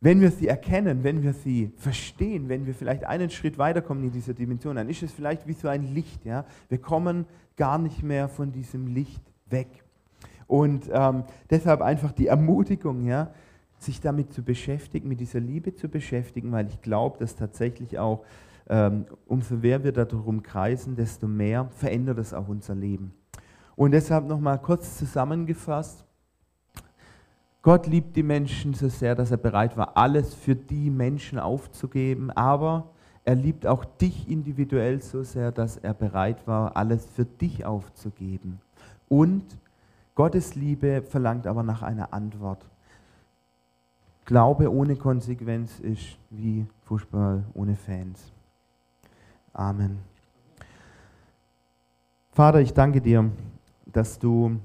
wenn 0.00 0.20
wir 0.20 0.30
sie 0.30 0.46
erkennen, 0.46 1.02
wenn 1.02 1.22
wir 1.22 1.32
sie 1.32 1.72
verstehen, 1.76 2.48
wenn 2.48 2.66
wir 2.66 2.74
vielleicht 2.74 3.04
einen 3.04 3.30
Schritt 3.30 3.58
weiterkommen 3.58 4.04
in 4.04 4.12
dieser 4.12 4.34
Dimension, 4.34 4.76
dann 4.76 4.88
ist 4.88 5.02
es 5.02 5.12
vielleicht 5.12 5.46
wie 5.46 5.54
so 5.54 5.68
ein 5.68 5.94
Licht. 5.94 6.24
Ja? 6.24 6.44
Wir 6.68 6.78
kommen 6.78 7.24
gar 7.56 7.78
nicht 7.78 8.02
mehr 8.02 8.28
von 8.28 8.52
diesem 8.52 8.86
Licht 8.88 9.22
weg. 9.46 9.66
Und 10.46 10.88
ähm, 10.92 11.24
deshalb 11.50 11.80
einfach 11.80 12.12
die 12.12 12.28
Ermutigung, 12.28 13.04
ja, 13.04 13.32
sich 13.78 14.00
damit 14.00 14.32
zu 14.32 14.42
beschäftigen, 14.42 15.08
mit 15.08 15.20
dieser 15.20 15.40
Liebe 15.40 15.74
zu 15.74 15.88
beschäftigen, 15.88 16.52
weil 16.52 16.68
ich 16.68 16.80
glaube, 16.82 17.18
dass 17.18 17.34
tatsächlich 17.34 17.98
auch, 17.98 18.24
ähm, 18.68 19.06
umso 19.26 19.56
mehr 19.56 19.82
wir 19.82 19.92
darum 19.92 20.42
kreisen, 20.42 20.96
desto 20.96 21.26
mehr 21.26 21.68
verändert 21.72 22.18
es 22.18 22.32
auch 22.32 22.48
unser 22.48 22.74
Leben. 22.74 23.12
Und 23.76 23.92
deshalb 23.92 24.26
nochmal 24.26 24.58
kurz 24.58 24.96
zusammengefasst. 24.96 26.04
Gott 27.62 27.86
liebt 27.86 28.16
die 28.16 28.22
Menschen 28.22 28.74
so 28.74 28.88
sehr, 28.88 29.14
dass 29.14 29.30
er 29.30 29.36
bereit 29.36 29.76
war, 29.76 29.96
alles 29.96 30.34
für 30.34 30.54
die 30.54 30.88
Menschen 30.88 31.38
aufzugeben, 31.38 32.30
aber 32.30 32.88
er 33.24 33.34
liebt 33.34 33.66
auch 33.66 33.84
dich 33.84 34.30
individuell 34.30 35.02
so 35.02 35.24
sehr, 35.24 35.50
dass 35.50 35.76
er 35.76 35.92
bereit 35.92 36.46
war, 36.46 36.76
alles 36.76 37.06
für 37.06 37.24
dich 37.24 37.64
aufzugeben. 37.64 38.60
Und 39.08 39.44
Gottes 40.14 40.54
Liebe 40.54 41.02
verlangt 41.02 41.46
aber 41.46 41.64
nach 41.64 41.82
einer 41.82 42.14
Antwort. 42.14 42.64
Glaube 44.24 44.72
ohne 44.72 44.96
Konsequenz 44.96 45.80
ist 45.80 46.18
wie 46.30 46.66
Fußball 46.84 47.44
ohne 47.52 47.74
Fans. 47.74 48.32
Amen. 49.52 49.98
Vater, 52.30 52.60
ich 52.60 52.72
danke 52.72 53.00
dir, 53.00 53.30
dass 53.96 54.18
du 54.18 54.60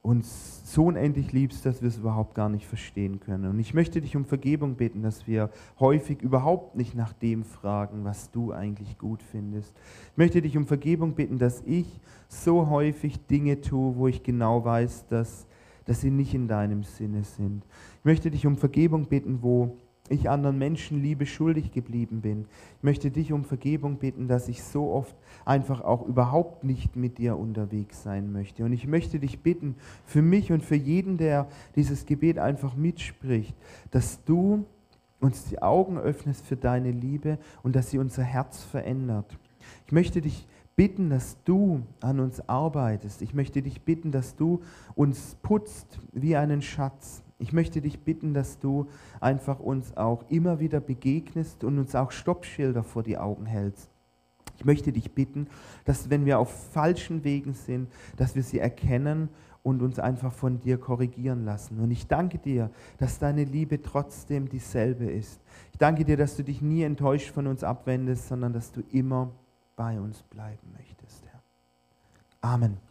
uns 0.00 0.62
so 0.64 0.86
unendlich 0.86 1.32
liebst, 1.32 1.66
dass 1.66 1.82
wir 1.82 1.88
es 1.88 1.98
überhaupt 1.98 2.34
gar 2.34 2.48
nicht 2.48 2.66
verstehen 2.66 3.20
können. 3.20 3.50
Und 3.50 3.58
ich 3.58 3.74
möchte 3.74 4.00
dich 4.00 4.16
um 4.16 4.24
Vergebung 4.24 4.76
bitten, 4.76 5.02
dass 5.02 5.26
wir 5.26 5.50
häufig 5.78 6.22
überhaupt 6.22 6.76
nicht 6.76 6.94
nach 6.94 7.12
dem 7.12 7.44
fragen, 7.44 8.04
was 8.04 8.30
du 8.30 8.52
eigentlich 8.52 8.96
gut 8.96 9.22
findest. 9.22 9.76
Ich 10.12 10.16
möchte 10.16 10.40
dich 10.40 10.56
um 10.56 10.66
Vergebung 10.66 11.12
bitten, 11.12 11.36
dass 11.36 11.62
ich 11.66 12.00
so 12.28 12.70
häufig 12.70 13.26
Dinge 13.26 13.60
tue, 13.60 13.96
wo 13.96 14.08
ich 14.08 14.22
genau 14.22 14.64
weiß, 14.64 15.08
dass, 15.08 15.46
dass 15.84 16.00
sie 16.00 16.10
nicht 16.10 16.32
in 16.32 16.48
deinem 16.48 16.82
Sinne 16.82 17.24
sind. 17.24 17.66
Ich 17.98 18.04
möchte 18.06 18.30
dich 18.30 18.46
um 18.46 18.56
Vergebung 18.56 19.04
bitten, 19.04 19.42
wo 19.42 19.76
ich 20.10 20.28
anderen 20.28 20.58
Menschen 20.58 21.02
Liebe 21.02 21.24
schuldig 21.24 21.72
geblieben 21.72 22.20
bin. 22.20 22.46
Ich 22.78 22.82
möchte 22.82 23.10
dich 23.10 23.32
um 23.32 23.44
Vergebung 23.44 23.96
bitten, 23.96 24.28
dass 24.28 24.48
ich 24.48 24.62
so 24.62 24.90
oft 24.90 25.14
einfach 25.44 25.80
auch 25.80 26.06
überhaupt 26.06 26.64
nicht 26.64 26.96
mit 26.96 27.18
dir 27.18 27.38
unterwegs 27.38 28.02
sein 28.02 28.32
möchte. 28.32 28.64
Und 28.64 28.72
ich 28.72 28.86
möchte 28.86 29.20
dich 29.20 29.40
bitten, 29.40 29.76
für 30.04 30.20
mich 30.20 30.52
und 30.52 30.62
für 30.62 30.74
jeden, 30.74 31.16
der 31.16 31.46
dieses 31.76 32.06
Gebet 32.06 32.38
einfach 32.38 32.74
mitspricht, 32.74 33.54
dass 33.92 34.22
du 34.24 34.66
uns 35.20 35.44
die 35.44 35.62
Augen 35.62 35.96
öffnest 35.98 36.44
für 36.44 36.56
deine 36.56 36.90
Liebe 36.90 37.38
und 37.62 37.76
dass 37.76 37.90
sie 37.90 37.98
unser 37.98 38.24
Herz 38.24 38.62
verändert. 38.62 39.38
Ich 39.86 39.92
möchte 39.92 40.20
dich 40.20 40.46
bitten, 40.74 41.10
dass 41.10 41.36
du 41.44 41.82
an 42.00 42.20
uns 42.20 42.48
arbeitest. 42.48 43.22
Ich 43.22 43.34
möchte 43.34 43.62
dich 43.62 43.82
bitten, 43.82 44.12
dass 44.12 44.34
du 44.34 44.60
uns 44.94 45.36
putzt 45.42 46.00
wie 46.12 46.36
einen 46.36 46.62
Schatz 46.62 47.22
ich 47.40 47.52
möchte 47.52 47.80
dich 47.80 48.00
bitten, 48.00 48.34
dass 48.34 48.58
du 48.58 48.86
einfach 49.20 49.58
uns 49.58 49.96
auch 49.96 50.24
immer 50.28 50.60
wieder 50.60 50.80
begegnest 50.80 51.64
und 51.64 51.78
uns 51.78 51.94
auch 51.94 52.12
Stoppschilder 52.12 52.84
vor 52.84 53.02
die 53.02 53.18
Augen 53.18 53.46
hältst. 53.46 53.90
Ich 54.58 54.64
möchte 54.66 54.92
dich 54.92 55.12
bitten, 55.12 55.46
dass 55.86 56.10
wenn 56.10 56.26
wir 56.26 56.38
auf 56.38 56.72
falschen 56.72 57.24
Wegen 57.24 57.54
sind, 57.54 57.88
dass 58.16 58.34
wir 58.34 58.42
sie 58.42 58.58
erkennen 58.58 59.30
und 59.62 59.80
uns 59.80 59.98
einfach 59.98 60.32
von 60.32 60.60
dir 60.60 60.78
korrigieren 60.78 61.44
lassen. 61.44 61.80
Und 61.80 61.90
ich 61.90 62.06
danke 62.06 62.38
dir, 62.38 62.70
dass 62.98 63.18
deine 63.18 63.44
Liebe 63.44 63.80
trotzdem 63.80 64.48
dieselbe 64.48 65.06
ist. 65.06 65.40
Ich 65.72 65.78
danke 65.78 66.04
dir, 66.04 66.18
dass 66.18 66.36
du 66.36 66.44
dich 66.44 66.60
nie 66.60 66.82
enttäuscht 66.82 67.30
von 67.30 67.46
uns 67.46 67.64
abwendest, 67.64 68.28
sondern 68.28 68.52
dass 68.52 68.70
du 68.70 68.82
immer 68.90 69.30
bei 69.76 69.98
uns 69.98 70.22
bleiben 70.24 70.74
möchtest, 70.76 71.24
Herr. 71.26 71.42
Amen. 72.42 72.89